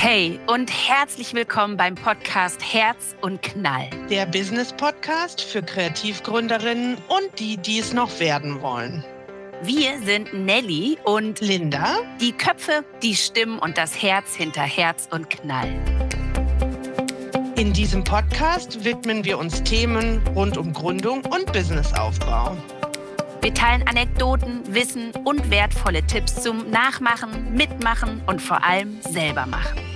[0.00, 3.90] Hey und herzlich willkommen beim Podcast Herz und Knall.
[4.08, 9.04] Der Business Podcast für Kreativgründerinnen und die, die es noch werden wollen.
[9.60, 15.30] Wir sind Nelly und Linda, die Köpfe, die Stimmen und das Herz hinter Herz und
[15.30, 15.74] Knall.
[17.56, 22.56] In diesem Podcast widmen wir uns Themen rund um Gründung und Businessaufbau.
[23.42, 29.87] Wir teilen Anekdoten, Wissen und wertvolle Tipps zum Nachmachen, Mitmachen und vor allem selber machen.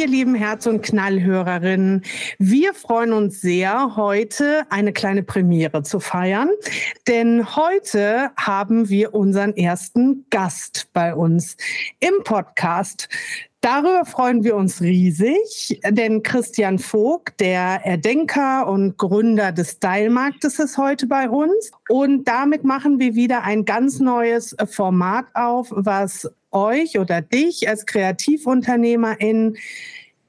[0.00, 2.02] Ihr lieben Herz- und Knallhörerinnen.
[2.38, 6.48] Wir freuen uns sehr, heute eine kleine Premiere zu feiern,
[7.06, 11.58] denn heute haben wir unseren ersten Gast bei uns
[11.98, 13.10] im Podcast.
[13.62, 20.78] Darüber freuen wir uns riesig, denn Christian Vogt, der Erdenker und Gründer des Stylemarktes, ist
[20.78, 21.70] heute bei uns.
[21.90, 27.84] Und damit machen wir wieder ein ganz neues Format auf, was euch oder dich als
[27.84, 29.58] Kreativunternehmerin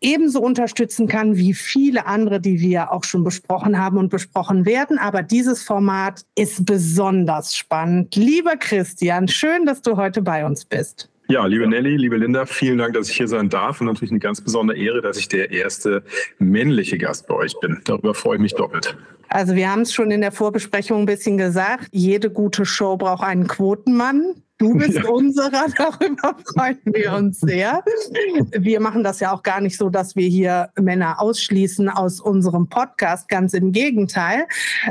[0.02, 4.98] ebenso unterstützen kann wie viele andere, die wir auch schon besprochen haben und besprochen werden.
[4.98, 8.14] Aber dieses Format ist besonders spannend.
[8.18, 11.11] Lieber Christian, schön, dass du heute bei uns bist.
[11.32, 14.20] Ja, liebe Nelly, liebe Linda, vielen Dank, dass ich hier sein darf und natürlich eine
[14.20, 16.04] ganz besondere Ehre, dass ich der erste
[16.40, 17.80] männliche Gast bei euch bin.
[17.86, 18.98] Darüber freue ich mich doppelt.
[19.30, 23.24] Also wir haben es schon in der Vorbesprechung ein bisschen gesagt, jede gute Show braucht
[23.24, 24.44] einen Quotenmann.
[24.62, 25.10] Du bist ja.
[25.10, 27.84] unserer, darüber freuen wir uns sehr.
[28.52, 32.68] Wir machen das ja auch gar nicht so, dass wir hier Männer ausschließen aus unserem
[32.68, 34.46] Podcast, ganz im Gegenteil.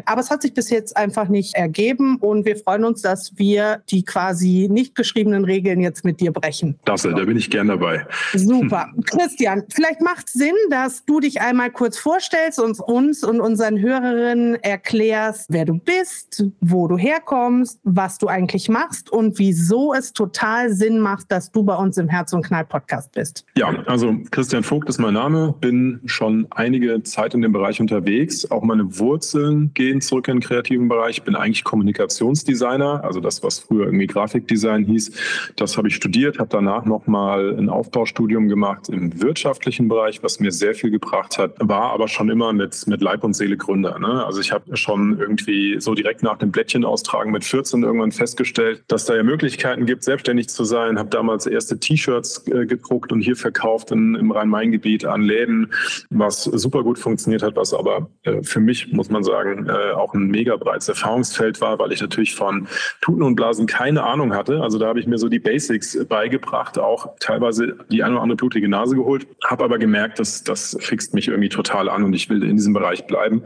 [0.06, 3.82] Aber es hat sich bis jetzt einfach nicht ergeben und wir freuen uns, dass wir
[3.90, 6.76] die quasi nicht geschriebenen Regeln jetzt mit dir brechen.
[6.84, 8.04] Das, da bin ich gern dabei.
[8.34, 8.88] Super.
[9.06, 13.78] Christian, vielleicht macht es Sinn, dass du dich einmal kurz vorstellst und uns und unseren
[13.78, 19.92] Hörerinnen erklärst, wer du bist, wo du herkommst, was du eigentlich machst und wie wieso
[19.92, 23.44] es total Sinn macht, dass du bei uns im Herz und Knall Podcast bist.
[23.56, 28.50] Ja, also Christian Vogt ist mein Name, bin schon einige Zeit in dem Bereich unterwegs.
[28.50, 31.22] Auch meine Wurzeln gehen zurück in den kreativen Bereich.
[31.22, 35.12] Bin eigentlich Kommunikationsdesigner, also das, was früher irgendwie Grafikdesign hieß.
[35.56, 40.52] Das habe ich studiert, habe danach nochmal ein Aufbaustudium gemacht im wirtschaftlichen Bereich, was mir
[40.52, 43.98] sehr viel gebracht hat, war aber schon immer mit, mit Leib und Seele Gründer.
[43.98, 44.24] Ne?
[44.24, 48.82] Also ich habe schon irgendwie so direkt nach dem Blättchen austragen mit 14 irgendwann festgestellt,
[48.88, 50.96] dass da ja möglich Möglichkeiten gibt, selbstständig zu sein.
[50.98, 55.72] Habe damals erste T-Shirts äh, gedruckt und hier verkauft in, im Rhein-Main-Gebiet an Läden,
[56.08, 60.14] was super gut funktioniert hat, was aber äh, für mich, muss man sagen, äh, auch
[60.14, 62.68] ein mega breites Erfahrungsfeld war, weil ich natürlich von
[63.00, 64.62] Tuten und Blasen keine Ahnung hatte.
[64.62, 68.36] Also da habe ich mir so die Basics beigebracht, auch teilweise die eine oder andere
[68.36, 72.30] blutige Nase geholt, habe aber gemerkt, dass das fixt mich irgendwie total an und ich
[72.30, 73.42] will in diesem Bereich bleiben.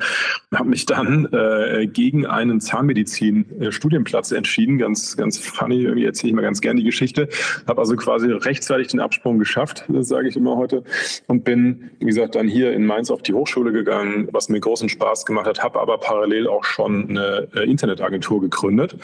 [0.54, 6.42] Habe mich dann äh, gegen einen Zahnmedizin-Studienplatz entschieden, ganz, ganz funny irgendwie erzähle ich mal
[6.42, 7.28] ganz gern die Geschichte.
[7.66, 10.84] Habe also quasi rechtzeitig den Absprung geschafft, sage ich immer heute.
[11.26, 14.88] Und bin, wie gesagt, dann hier in Mainz auf die Hochschule gegangen, was mir großen
[14.88, 18.96] Spaß gemacht hat, habe aber parallel auch schon eine äh, Internetagentur gegründet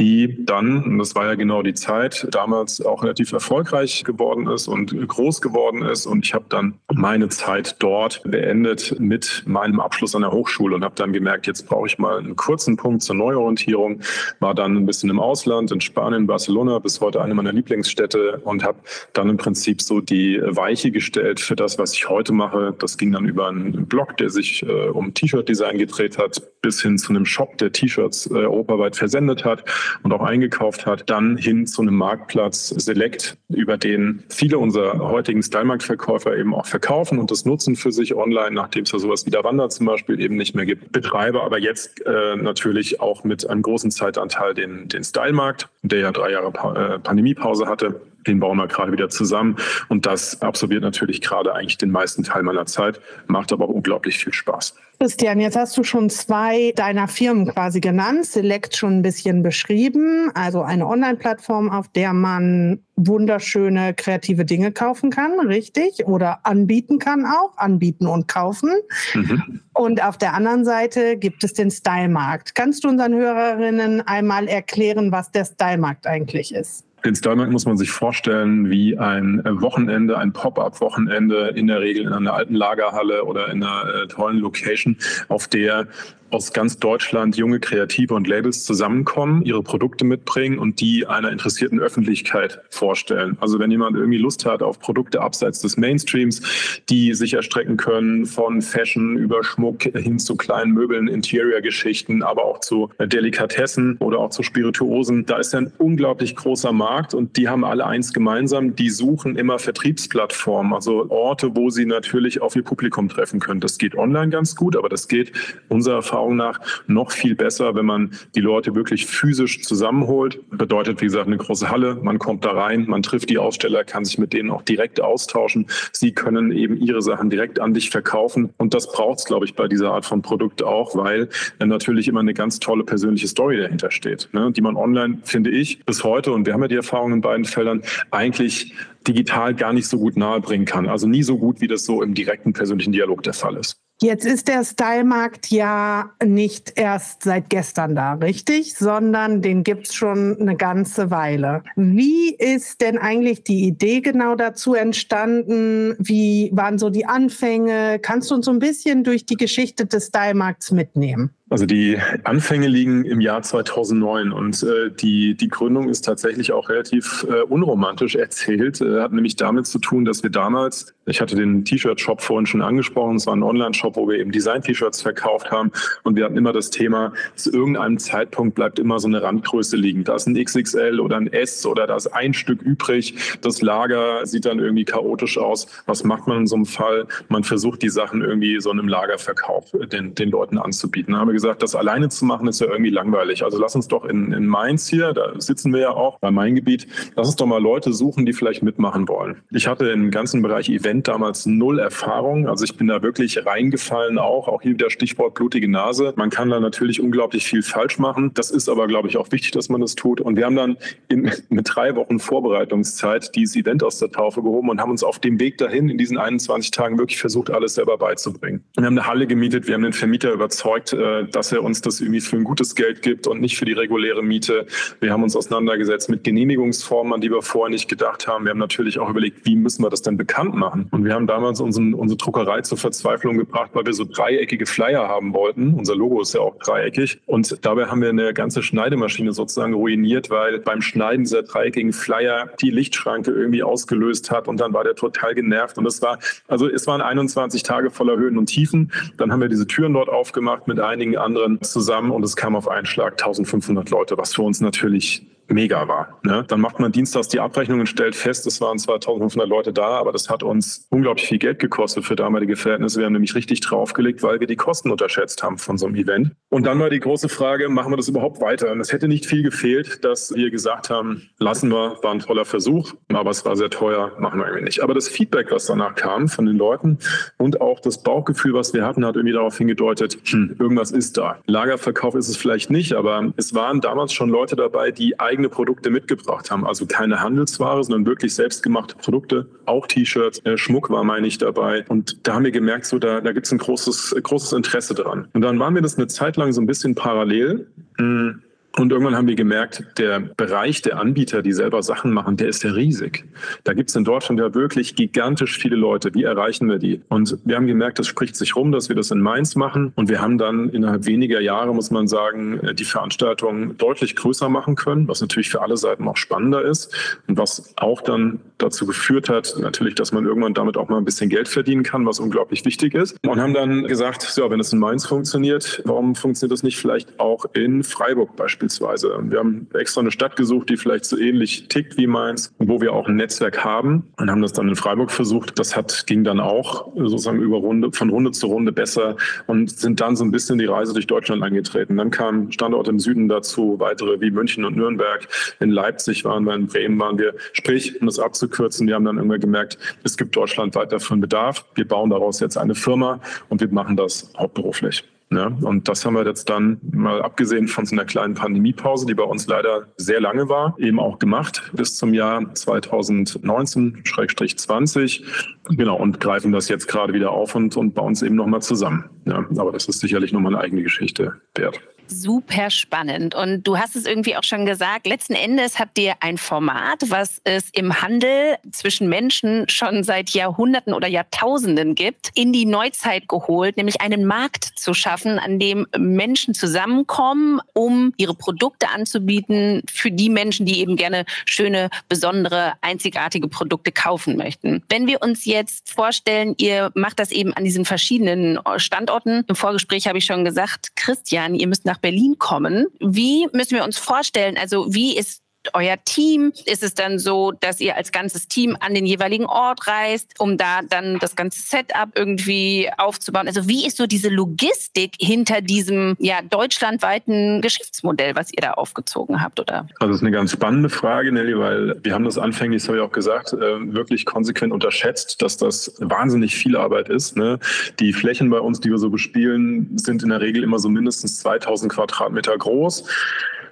[0.00, 4.68] die dann, und das war ja genau die Zeit, damals auch relativ erfolgreich geworden ist
[4.68, 6.06] und groß geworden ist.
[6.06, 10.84] Und ich habe dann meine Zeit dort beendet mit meinem Abschluss an der Hochschule und
[10.84, 14.00] habe dann gemerkt, jetzt brauche ich mal einen kurzen Punkt zur Neuorientierung.
[14.40, 18.62] War dann ein bisschen im Ausland, in Spanien, Barcelona, bis heute eine meiner Lieblingsstädte und
[18.64, 18.78] habe
[19.12, 22.74] dann im Prinzip so die Weiche gestellt für das, was ich heute mache.
[22.78, 26.98] Das ging dann über einen Blog, der sich äh, um T-Shirt-Design gedreht hat, bis hin
[26.98, 29.64] zu einem Shop, der T-Shirts äh, europaweit versendet hat
[30.02, 35.42] und auch eingekauft hat, dann hin zu einem Marktplatz Select, über den viele unserer heutigen
[35.42, 39.30] Stylemarkt-Verkäufer eben auch verkaufen und das nutzen für sich online, nachdem es ja sowas wie
[39.30, 40.92] Davanda zum Beispiel eben nicht mehr gibt.
[40.92, 46.12] Betreibe aber jetzt äh, natürlich auch mit einem großen Zeitanteil den, den Stylemarkt, der ja
[46.12, 49.56] drei Jahre pa äh, Pandemiepause hatte den bauen wir gerade wieder zusammen.
[49.88, 54.18] Und das absorbiert natürlich gerade eigentlich den meisten Teil meiner Zeit, macht aber auch unglaublich
[54.18, 54.74] viel Spaß.
[55.00, 60.32] Christian, jetzt hast du schon zwei deiner Firmen quasi genannt, Select schon ein bisschen beschrieben,
[60.34, 66.04] also eine Online-Plattform, auf der man wunderschöne kreative Dinge kaufen kann, richtig?
[66.06, 68.72] Oder anbieten kann auch, anbieten und kaufen.
[69.14, 69.60] Mhm.
[69.72, 72.56] Und auf der anderen Seite gibt es den Style-Markt.
[72.56, 76.87] Kannst du unseren Hörerinnen einmal erklären, was der Style-Markt eigentlich ist?
[77.04, 82.12] Den Stylmarkt muss man sich vorstellen wie ein Wochenende, ein Pop-up-Wochenende, in der Regel in
[82.12, 84.96] einer alten Lagerhalle oder in einer äh, tollen Location,
[85.28, 85.86] auf der
[86.30, 91.80] aus ganz Deutschland junge Kreative und Labels zusammenkommen, ihre Produkte mitbringen und die einer interessierten
[91.80, 93.36] Öffentlichkeit vorstellen.
[93.40, 96.42] Also wenn jemand irgendwie Lust hat auf Produkte abseits des Mainstreams,
[96.88, 102.60] die sich erstrecken können von Fashion über Schmuck hin zu kleinen Möbeln, Interior-Geschichten, aber auch
[102.60, 107.64] zu Delikatessen oder auch zu Spirituosen, da ist ein unglaublich großer Markt und die haben
[107.64, 113.08] alle eins gemeinsam, die suchen immer Vertriebsplattformen, also Orte, wo sie natürlich auf ihr Publikum
[113.08, 113.60] treffen können.
[113.60, 115.32] Das geht online ganz gut, aber das geht
[115.68, 120.40] unserer Erfahrung nach noch viel besser, wenn man die Leute wirklich physisch zusammenholt.
[120.50, 121.94] Bedeutet, wie gesagt, eine große Halle.
[122.02, 125.66] Man kommt da rein, man trifft die Aussteller, kann sich mit denen auch direkt austauschen.
[125.92, 128.50] Sie können eben ihre Sachen direkt an dich verkaufen.
[128.56, 131.28] Und das braucht es, glaube ich, bei dieser Art von Produkt auch, weil
[131.64, 134.50] natürlich immer eine ganz tolle persönliche Story dahinter steht, ne?
[134.50, 137.44] die man online, finde ich, bis heute, und wir haben ja die Erfahrung in beiden
[137.44, 138.74] Feldern, eigentlich
[139.06, 140.88] digital gar nicht so gut nahebringen kann.
[140.88, 143.80] Also nie so gut, wie das so im direkten persönlichen Dialog der Fall ist.
[144.00, 148.74] Jetzt ist der Stylemarkt ja nicht erst seit gestern da, richtig?
[148.74, 151.64] Sondern den gibt's schon eine ganze Weile.
[151.74, 155.96] Wie ist denn eigentlich die Idee genau dazu entstanden?
[155.98, 157.98] Wie waren so die Anfänge?
[158.00, 161.34] Kannst du uns so ein bisschen durch die Geschichte des Stylemarkts mitnehmen?
[161.50, 166.68] Also die Anfänge liegen im Jahr 2009 und äh, die, die Gründung ist tatsächlich auch
[166.68, 168.82] relativ äh, unromantisch erzählt.
[168.82, 172.60] Äh, hat nämlich damit zu tun, dass wir damals, ich hatte den T-Shirt-Shop vorhin schon
[172.60, 175.72] angesprochen, es war ein Online-Shop, wo wir eben Design-T-Shirts verkauft haben
[176.02, 180.04] und wir hatten immer das Thema, zu irgendeinem Zeitpunkt bleibt immer so eine Randgröße liegen.
[180.04, 183.14] Da ist ein XXL oder ein S oder da ist ein Stück übrig.
[183.40, 185.66] Das Lager sieht dann irgendwie chaotisch aus.
[185.86, 187.06] Was macht man in so einem Fall?
[187.28, 191.14] Man versucht die Sachen irgendwie so einem Lagerverkauf äh, den, den Leuten anzubieten.
[191.14, 193.44] Da haben wir gesagt, das alleine zu machen ist ja irgendwie langweilig.
[193.44, 196.56] Also lass uns doch in, in Mainz hier, da sitzen wir ja auch bei meinem
[196.56, 196.86] Gebiet,
[197.16, 199.42] lass uns doch mal Leute suchen, die vielleicht mitmachen wollen.
[199.50, 202.48] Ich hatte im ganzen Bereich Event damals null Erfahrung.
[202.48, 206.12] Also ich bin da wirklich reingefallen auch, auch hier wieder Stichwort blutige Nase.
[206.16, 208.32] Man kann da natürlich unglaublich viel falsch machen.
[208.34, 210.20] Das ist aber, glaube ich, auch wichtig, dass man das tut.
[210.20, 210.76] Und wir haben dann
[211.08, 215.18] in, mit drei Wochen Vorbereitungszeit dieses Event aus der Taufe gehoben und haben uns auf
[215.18, 218.64] dem Weg dahin in diesen 21 Tagen wirklich versucht, alles selber beizubringen.
[218.76, 222.00] Wir haben eine Halle gemietet, wir haben den Vermieter überzeugt, äh, dass er uns das
[222.00, 224.66] irgendwie für ein gutes Geld gibt und nicht für die reguläre Miete.
[225.00, 228.44] Wir haben uns auseinandergesetzt mit Genehmigungsformen, an die wir vorher nicht gedacht haben.
[228.44, 230.88] Wir haben natürlich auch überlegt, wie müssen wir das denn bekannt machen?
[230.90, 235.08] Und wir haben damals unseren, unsere Druckerei zur Verzweiflung gebracht, weil wir so dreieckige Flyer
[235.08, 235.74] haben wollten.
[235.74, 237.20] Unser Logo ist ja auch dreieckig.
[237.26, 242.50] Und dabei haben wir eine ganze Schneidemaschine sozusagen ruiniert, weil beim Schneiden dieser dreieckigen Flyer
[242.60, 245.78] die Lichtschranke irgendwie ausgelöst hat und dann war der total genervt.
[245.78, 248.92] Und es war, also es waren 21 Tage voller Höhen und Tiefen.
[249.16, 252.68] Dann haben wir diese Türen dort aufgemacht mit einigen anderen zusammen und es kam auf
[252.68, 256.18] einen Schlag 1500 Leute, was für uns natürlich mega war.
[256.22, 256.44] Ne?
[256.46, 259.98] Dann macht man dienstags die Abrechnung und stellt fest, es waren zwar 1500 Leute da,
[259.98, 262.98] aber das hat uns unglaublich viel Geld gekostet für damalige Verhältnisse.
[262.98, 266.32] Wir haben nämlich richtig draufgelegt, weil wir die Kosten unterschätzt haben von so einem Event.
[266.50, 268.70] Und dann war die große Frage, machen wir das überhaupt weiter?
[268.72, 272.44] Und es hätte nicht viel gefehlt, dass wir gesagt haben, lassen wir, war ein toller
[272.44, 274.82] Versuch, aber es war sehr teuer, machen wir irgendwie nicht.
[274.82, 276.98] Aber das Feedback, was danach kam von den Leuten
[277.36, 281.38] und auch das Bauchgefühl, was wir hatten, hat irgendwie darauf hingedeutet, hm, irgendwas ist da.
[281.46, 285.48] Lagerverkauf ist es vielleicht nicht, aber es waren damals schon Leute dabei, die eigentlich eigene
[285.48, 286.66] Produkte mitgebracht haben.
[286.66, 291.84] Also keine Handelsware, sondern wirklich selbstgemachte Produkte, auch T-Shirts, äh, Schmuck war, meine ich, dabei.
[291.88, 295.28] Und da haben wir gemerkt, so da, da gibt es ein großes, großes Interesse dran.
[295.32, 297.68] Und dann waren wir das eine Zeit lang so ein bisschen parallel.
[297.98, 298.42] Hm
[298.78, 302.62] und irgendwann haben wir gemerkt, der Bereich der Anbieter, die selber Sachen machen, der ist
[302.62, 303.24] ja riesig.
[303.64, 306.14] Da gibt es in Deutschland ja wirklich gigantisch viele Leute.
[306.14, 307.00] Wie erreichen wir die?
[307.08, 309.92] Und wir haben gemerkt, das spricht sich rum, dass wir das in Mainz machen.
[309.96, 314.76] Und wir haben dann innerhalb weniger Jahre, muss man sagen, die Veranstaltung deutlich größer machen
[314.76, 316.94] können, was natürlich für alle Seiten auch spannender ist
[317.26, 321.04] und was auch dann dazu geführt hat, natürlich, dass man irgendwann damit auch mal ein
[321.04, 323.16] bisschen Geld verdienen kann, was unglaublich wichtig ist.
[323.26, 327.18] Und haben dann gesagt, so, wenn es in Mainz funktioniert, warum funktioniert das nicht vielleicht
[327.18, 328.67] auch in Freiburg beispielsweise?
[328.68, 329.18] Beispielsweise.
[329.30, 332.92] Wir haben extra eine Stadt gesucht, die vielleicht so ähnlich tickt wie Mainz, wo wir
[332.92, 335.58] auch ein Netzwerk haben und haben das dann in Freiburg versucht.
[335.58, 340.00] Das hat, ging dann auch sozusagen über Runde, von Runde zu Runde besser und sind
[340.00, 341.96] dann so ein bisschen die Reise durch Deutschland angetreten.
[341.96, 345.26] Dann kamen Standorte im Süden dazu, weitere wie München und Nürnberg.
[345.60, 347.34] In Leipzig waren wir, in Bremen waren wir.
[347.52, 351.64] Sprich, um das abzukürzen, wir haben dann irgendwann gemerkt, es gibt deutschlandweit davon Bedarf.
[351.74, 355.04] Wir bauen daraus jetzt eine Firma und wir machen das hauptberuflich.
[355.30, 355.54] Ne?
[355.60, 359.24] und das haben wir jetzt dann mal abgesehen von so einer kleinen Pandemiepause, die bei
[359.24, 365.22] uns leider sehr lange war, eben auch gemacht bis zum Jahr 2019-20.
[365.68, 369.04] Genau, und greifen das jetzt gerade wieder auf und, und bauen es eben nochmal zusammen.
[369.26, 371.78] Ja, aber das ist sicherlich nochmal eine eigene Geschichte wert.
[372.10, 373.34] Super spannend.
[373.34, 377.40] Und du hast es irgendwie auch schon gesagt, letzten Endes habt ihr ein Format, was
[377.44, 383.76] es im Handel zwischen Menschen schon seit Jahrhunderten oder Jahrtausenden gibt, in die Neuzeit geholt,
[383.76, 390.30] nämlich einen Markt zu schaffen, an dem Menschen zusammenkommen, um ihre Produkte anzubieten für die
[390.30, 394.82] Menschen, die eben gerne schöne, besondere, einzigartige Produkte kaufen möchten.
[394.88, 399.44] Wenn wir uns jetzt vorstellen, ihr macht das eben an diesen verschiedenen Standorten.
[399.46, 402.86] Im Vorgespräch habe ich schon gesagt, Christian, ihr müsst nach Berlin kommen.
[403.00, 404.56] Wie müssen wir uns vorstellen?
[404.56, 406.52] Also wie ist euer Team?
[406.66, 410.56] Ist es dann so, dass ihr als ganzes Team an den jeweiligen Ort reist, um
[410.56, 413.46] da dann das ganze Setup irgendwie aufzubauen?
[413.46, 419.42] Also wie ist so diese Logistik hinter diesem ja deutschlandweiten Geschäftsmodell, was ihr da aufgezogen
[419.42, 419.86] habt, oder?
[420.00, 422.98] Also das ist eine ganz spannende Frage, Nelly, weil wir haben das anfänglich, das habe
[422.98, 427.36] ich auch gesagt, äh, wirklich konsequent unterschätzt, dass das wahnsinnig viel Arbeit ist.
[427.36, 427.58] Ne?
[428.00, 431.40] Die Flächen bei uns, die wir so bespielen, sind in der Regel immer so mindestens
[431.40, 433.04] 2000 Quadratmeter groß.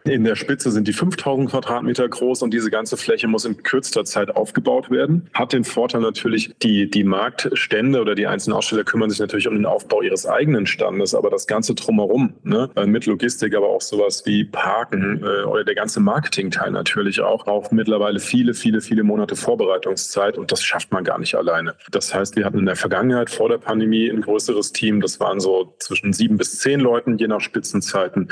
[0.07, 4.05] In der Spitze sind die 5000 Quadratmeter groß und diese ganze Fläche muss in kürzester
[4.05, 5.29] Zeit aufgebaut werden.
[5.35, 9.55] Hat den Vorteil natürlich, die, die Marktstände oder die einzelnen Aussteller kümmern sich natürlich um
[9.55, 14.23] den Aufbau ihres eigenen Standes, aber das Ganze drumherum, ne, mit Logistik, aber auch sowas
[14.27, 19.35] wie Parken äh, oder der ganze Marketingteil natürlich auch, auch mittlerweile viele, viele, viele Monate
[19.35, 21.75] Vorbereitungszeit und das schafft man gar nicht alleine.
[21.91, 25.41] Das heißt, wir hatten in der Vergangenheit vor der Pandemie ein größeres Team, das waren
[25.41, 28.29] so zwischen sieben bis zehn Leuten, je nach Spitzenzeiten.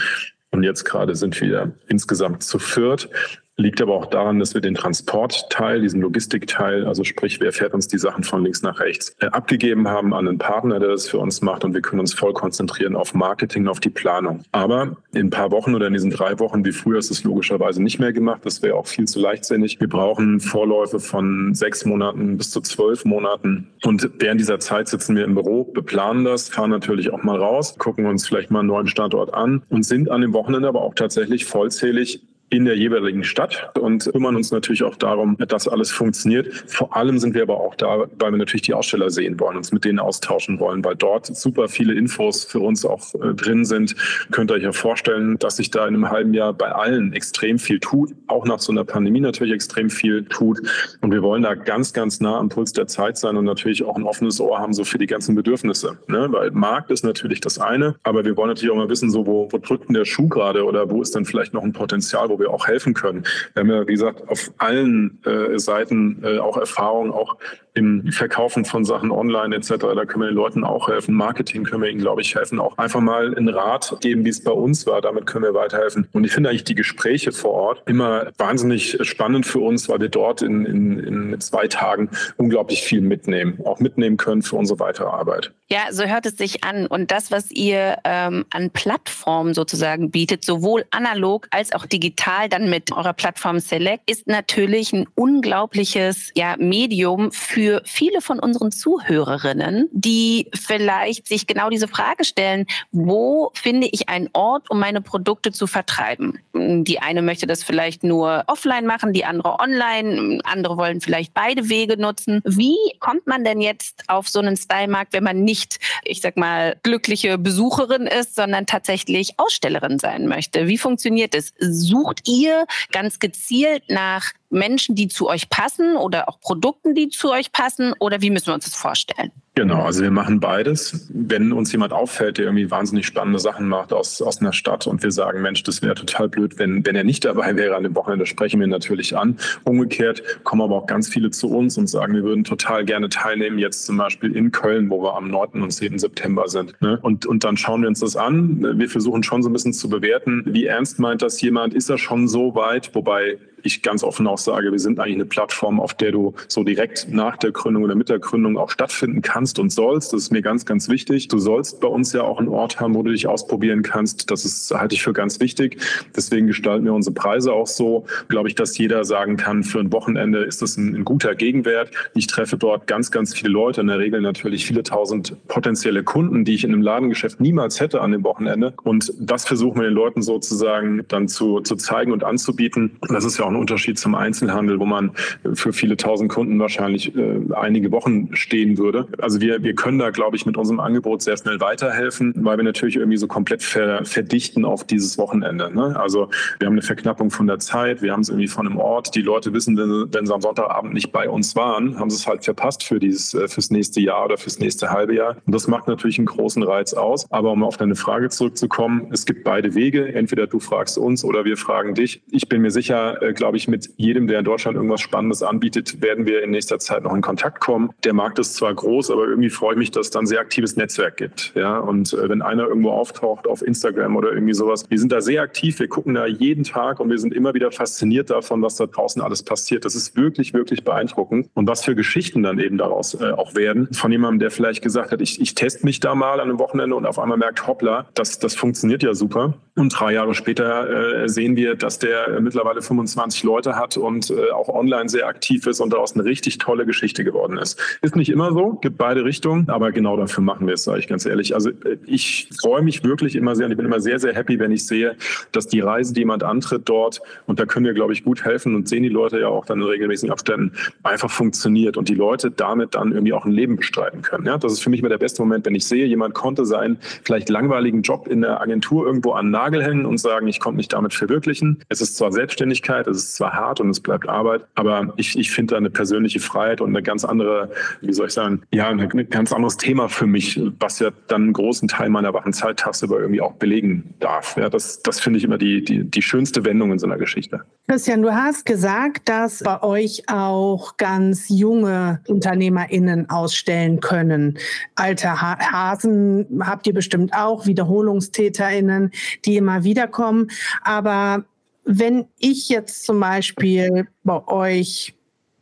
[0.55, 3.11] Und jetzt gerade sind wir insgesamt zu viert.
[3.57, 7.87] Liegt aber auch daran, dass wir den Transportteil, diesen Logistikteil, also sprich, wer fährt uns
[7.87, 11.19] die Sachen von links nach rechts, äh, abgegeben haben an einen Partner, der das für
[11.19, 14.43] uns macht und wir können uns voll konzentrieren auf Marketing, auf die Planung.
[14.51, 17.81] Aber in ein paar Wochen oder in diesen drei Wochen wie früher ist es logischerweise
[17.81, 18.41] nicht mehr gemacht.
[18.45, 19.79] Das wäre auch viel zu leichtsinnig.
[19.81, 23.69] Wir brauchen Vorläufe von sechs Monaten bis zu zwölf Monaten.
[23.85, 27.77] Und während dieser Zeit sitzen wir im Büro, beplanen das, fahren natürlich auch mal raus,
[27.79, 30.95] gucken uns vielleicht mal einen neuen Standort an und sind an dem Wochenende aber auch
[30.95, 36.49] tatsächlich vollzählig in der jeweiligen Stadt und kümmern uns natürlich auch darum, dass alles funktioniert.
[36.67, 39.73] Vor allem sind wir aber auch da, weil wir natürlich die Aussteller sehen wollen, uns
[39.73, 43.97] mit denen austauschen wollen, weil dort super viele Infos für uns auch äh, drin sind.
[44.31, 47.59] Könnt ihr euch ja vorstellen, dass sich da in einem halben Jahr bei allen extrem
[47.59, 50.61] viel tut, auch nach so einer Pandemie natürlich extrem viel tut.
[51.01, 53.97] Und wir wollen da ganz, ganz nah am Puls der Zeit sein und natürlich auch
[53.97, 55.99] ein offenes Ohr haben, so für die ganzen Bedürfnisse.
[56.07, 56.29] Ne?
[56.31, 59.49] Weil Markt ist natürlich das eine, aber wir wollen natürlich auch mal wissen, so wo,
[59.51, 62.39] wo drückt denn der Schuh gerade oder wo ist dann vielleicht noch ein Potenzial, wo
[62.41, 63.25] wir auch helfen können.
[63.55, 67.37] Wir haben ja, wie gesagt, auf allen äh, Seiten äh, auch Erfahrung, auch
[67.75, 69.71] im Verkaufen von Sachen online etc.
[69.79, 71.15] Da können wir den Leuten auch helfen.
[71.15, 72.61] Marketing können wir ihnen, glaube ich, helfen.
[72.61, 75.03] Auch einfach mal einen Rat geben, wie es bei uns war.
[75.03, 76.09] Damit können wir weiterhelfen.
[76.13, 80.09] Und ich finde eigentlich die Gespräche vor Ort immer wahnsinnig spannend für uns, weil wir
[80.09, 85.09] dort in, in, in zwei Tagen unglaublich viel mitnehmen, auch mitnehmen können für unsere weitere
[85.09, 85.53] Arbeit.
[85.69, 86.87] Ja, so hört es sich an.
[86.87, 92.71] Und das, was ihr ähm, an Plattformen sozusagen bietet, sowohl analog als auch digital, dann
[92.71, 99.89] mit eurer Plattform Select, ist natürlich ein unglaubliches ja, Medium für viele von unseren Zuhörerinnen,
[99.93, 105.51] die vielleicht sich genau diese Frage stellen, wo finde ich einen Ort, um meine Produkte
[105.53, 106.39] zu vertreiben?
[106.55, 111.69] Die eine möchte das vielleicht nur offline machen, die andere online, andere wollen vielleicht beide
[111.69, 112.41] Wege nutzen.
[112.45, 116.37] Wie kommt man denn jetzt auf so einen Style-Markt, wenn man nicht nicht, ich sag
[116.37, 120.67] mal, glückliche Besucherin ist, sondern tatsächlich Ausstellerin sein möchte.
[120.67, 121.53] Wie funktioniert es?
[121.59, 127.31] Sucht ihr ganz gezielt nach Menschen, die zu euch passen oder auch Produkten, die zu
[127.31, 127.93] euch passen?
[127.99, 129.33] Oder wie müssen wir uns das vorstellen?
[129.57, 131.07] Genau, also wir machen beides.
[131.11, 135.05] Wenn uns jemand auffällt, der irgendwie wahnsinnig spannende Sachen macht aus, aus einer Stadt und
[135.05, 137.95] wir sagen, Mensch, das wäre total blöd, wenn, wenn er nicht dabei wäre an dem
[137.95, 139.39] Wochenende, sprechen wir natürlich an.
[139.63, 143.61] Umgekehrt kommen aber auch ganz viele zu uns und sagen, wir würden total gerne teilnehmen,
[143.61, 145.63] jetzt zum Beispiel in Köln, wo wir am 9.
[145.63, 146.01] und 10.
[146.01, 146.75] September sind.
[146.81, 146.99] Ne?
[147.03, 148.77] Und, und dann schauen wir uns das an.
[148.77, 151.99] Wir versuchen schon so ein bisschen zu bewerten, wie ernst meint das jemand, ist er
[151.99, 155.95] schon so weit, wobei ich ganz offen auch sage, wir sind eigentlich eine Plattform, auf
[155.95, 159.71] der du so direkt nach der Gründung oder mit der Gründung auch stattfinden kannst und
[159.71, 160.13] sollst.
[160.13, 161.29] Das ist mir ganz, ganz wichtig.
[161.29, 164.31] Du sollst bei uns ja auch einen Ort haben, wo du dich ausprobieren kannst.
[164.31, 165.81] Das ist, halte ich für ganz wichtig.
[166.17, 169.93] Deswegen gestalten wir unsere Preise auch so, glaube ich, dass jeder sagen kann, für ein
[169.93, 171.91] Wochenende ist das ein, ein guter Gegenwert.
[172.15, 176.45] Ich treffe dort ganz, ganz viele Leute, in der Regel natürlich viele tausend potenzielle Kunden,
[176.45, 178.75] die ich in einem Ladengeschäft niemals hätte an dem Wochenende.
[178.83, 182.97] Und das versuchen wir den Leuten sozusagen dann zu, zu zeigen und anzubieten.
[183.09, 185.13] Das ist ja auch ein Unterschied zum Einzelhandel, wo man
[185.55, 189.07] für viele tausend Kunden wahrscheinlich äh, einige Wochen stehen würde.
[189.19, 192.57] Also Also wir, wir können da, glaube ich, mit unserem Angebot sehr schnell weiterhelfen, weil
[192.57, 195.75] wir natürlich irgendwie so komplett ver, verdichten auf dieses Wochenende.
[195.75, 195.99] Ne?
[195.99, 199.17] Also wir haben eine Verknappung von der Zeit, wir haben es irgendwie von einem Ort.
[199.17, 202.29] Die Leute wissen, wenn, wenn sie am Sonntagabend nicht bei uns waren, haben sie es
[202.29, 205.37] halt verpasst für dieses, äh, fürs nächste Jahr oder fürs nächste halbe Jahr.
[205.45, 207.27] Und das macht natürlich einen großen Reiz aus.
[207.33, 210.15] Aber um auf deine Frage zurückzukommen, es gibt beide Wege.
[210.15, 212.23] Entweder du fragst uns oder wir fragen dich.
[212.31, 216.01] Ich bin mir sicher, äh, glaube ich, mit jedem, der in Deutschland irgendwas Spannendes anbietet,
[216.01, 217.91] werden wir in nächster Zeit noch in Kontakt kommen.
[218.05, 220.77] Der Markt ist zwar groß, aber irgendwie freue ich mich, dass es dann sehr aktives
[220.77, 221.53] Netzwerk gibt.
[221.55, 225.21] Ja, und äh, wenn einer irgendwo auftaucht auf Instagram oder irgendwie sowas, wir sind da
[225.21, 228.77] sehr aktiv, wir gucken da jeden Tag und wir sind immer wieder fasziniert davon, was
[228.77, 229.85] da draußen alles passiert.
[229.85, 233.89] Das ist wirklich, wirklich beeindruckend und was für Geschichten dann eben daraus äh, auch werden.
[233.93, 236.97] Von jemandem, der vielleicht gesagt hat, ich, ich teste mich da mal an einem Wochenende
[236.97, 239.55] und auf einmal merkt, hoppla, das, das funktioniert ja super.
[239.77, 244.31] Und drei Jahre später äh, sehen wir, dass der äh, mittlerweile 25 Leute hat und
[244.31, 247.81] äh, auch online sehr aktiv ist und daraus eine richtig tolle Geschichte geworden ist.
[248.01, 251.07] Ist nicht immer so, gibt beide Richtungen, aber genau dafür machen wir es, sage ich
[251.07, 251.55] ganz ehrlich.
[251.55, 254.59] Also äh, ich freue mich wirklich immer sehr und ich bin immer sehr, sehr happy,
[254.59, 255.17] wenn ich sehe,
[255.53, 258.75] dass die Reise, die jemand antritt dort, und da können wir, glaube ich, gut helfen
[258.75, 260.73] und sehen die Leute ja auch dann in regelmäßigen Abständen,
[261.05, 264.47] einfach funktioniert und die Leute damit dann irgendwie auch ein Leben bestreiten können.
[264.47, 266.99] Ja, das ist für mich immer der beste Moment, wenn ich sehe, jemand konnte seinen
[267.25, 270.89] vielleicht langweiligen Job in der Agentur irgendwo an Nagel hängen und sagen, ich konnte mich
[270.89, 271.79] damit verwirklichen.
[271.89, 275.53] Es ist zwar Selbstständigkeit, es ist zwar hart und es bleibt Arbeit, aber ich, ich
[275.53, 279.29] finde da eine persönliche Freiheit und eine ganz andere, wie soll ich sagen, ja, ein
[279.29, 283.21] ganz anderes Thema für mich, was ja dann einen großen Teil meiner wachen Zeit tagsüber
[283.21, 284.57] irgendwie auch belegen darf.
[284.57, 287.61] Ja, das, das finde ich immer die, die, die schönste Wendung in so einer Geschichte.
[287.89, 294.59] Christian, du hast gesagt, dass bei euch auch ganz junge UnternehmerInnen ausstellen können.
[294.95, 299.11] Alte Hasen habt ihr bestimmt auch, WiederholungstäterInnen,
[299.45, 300.51] die immer wieder kommen.
[300.83, 301.45] Aber
[301.85, 305.15] wenn ich jetzt zum Beispiel bei euch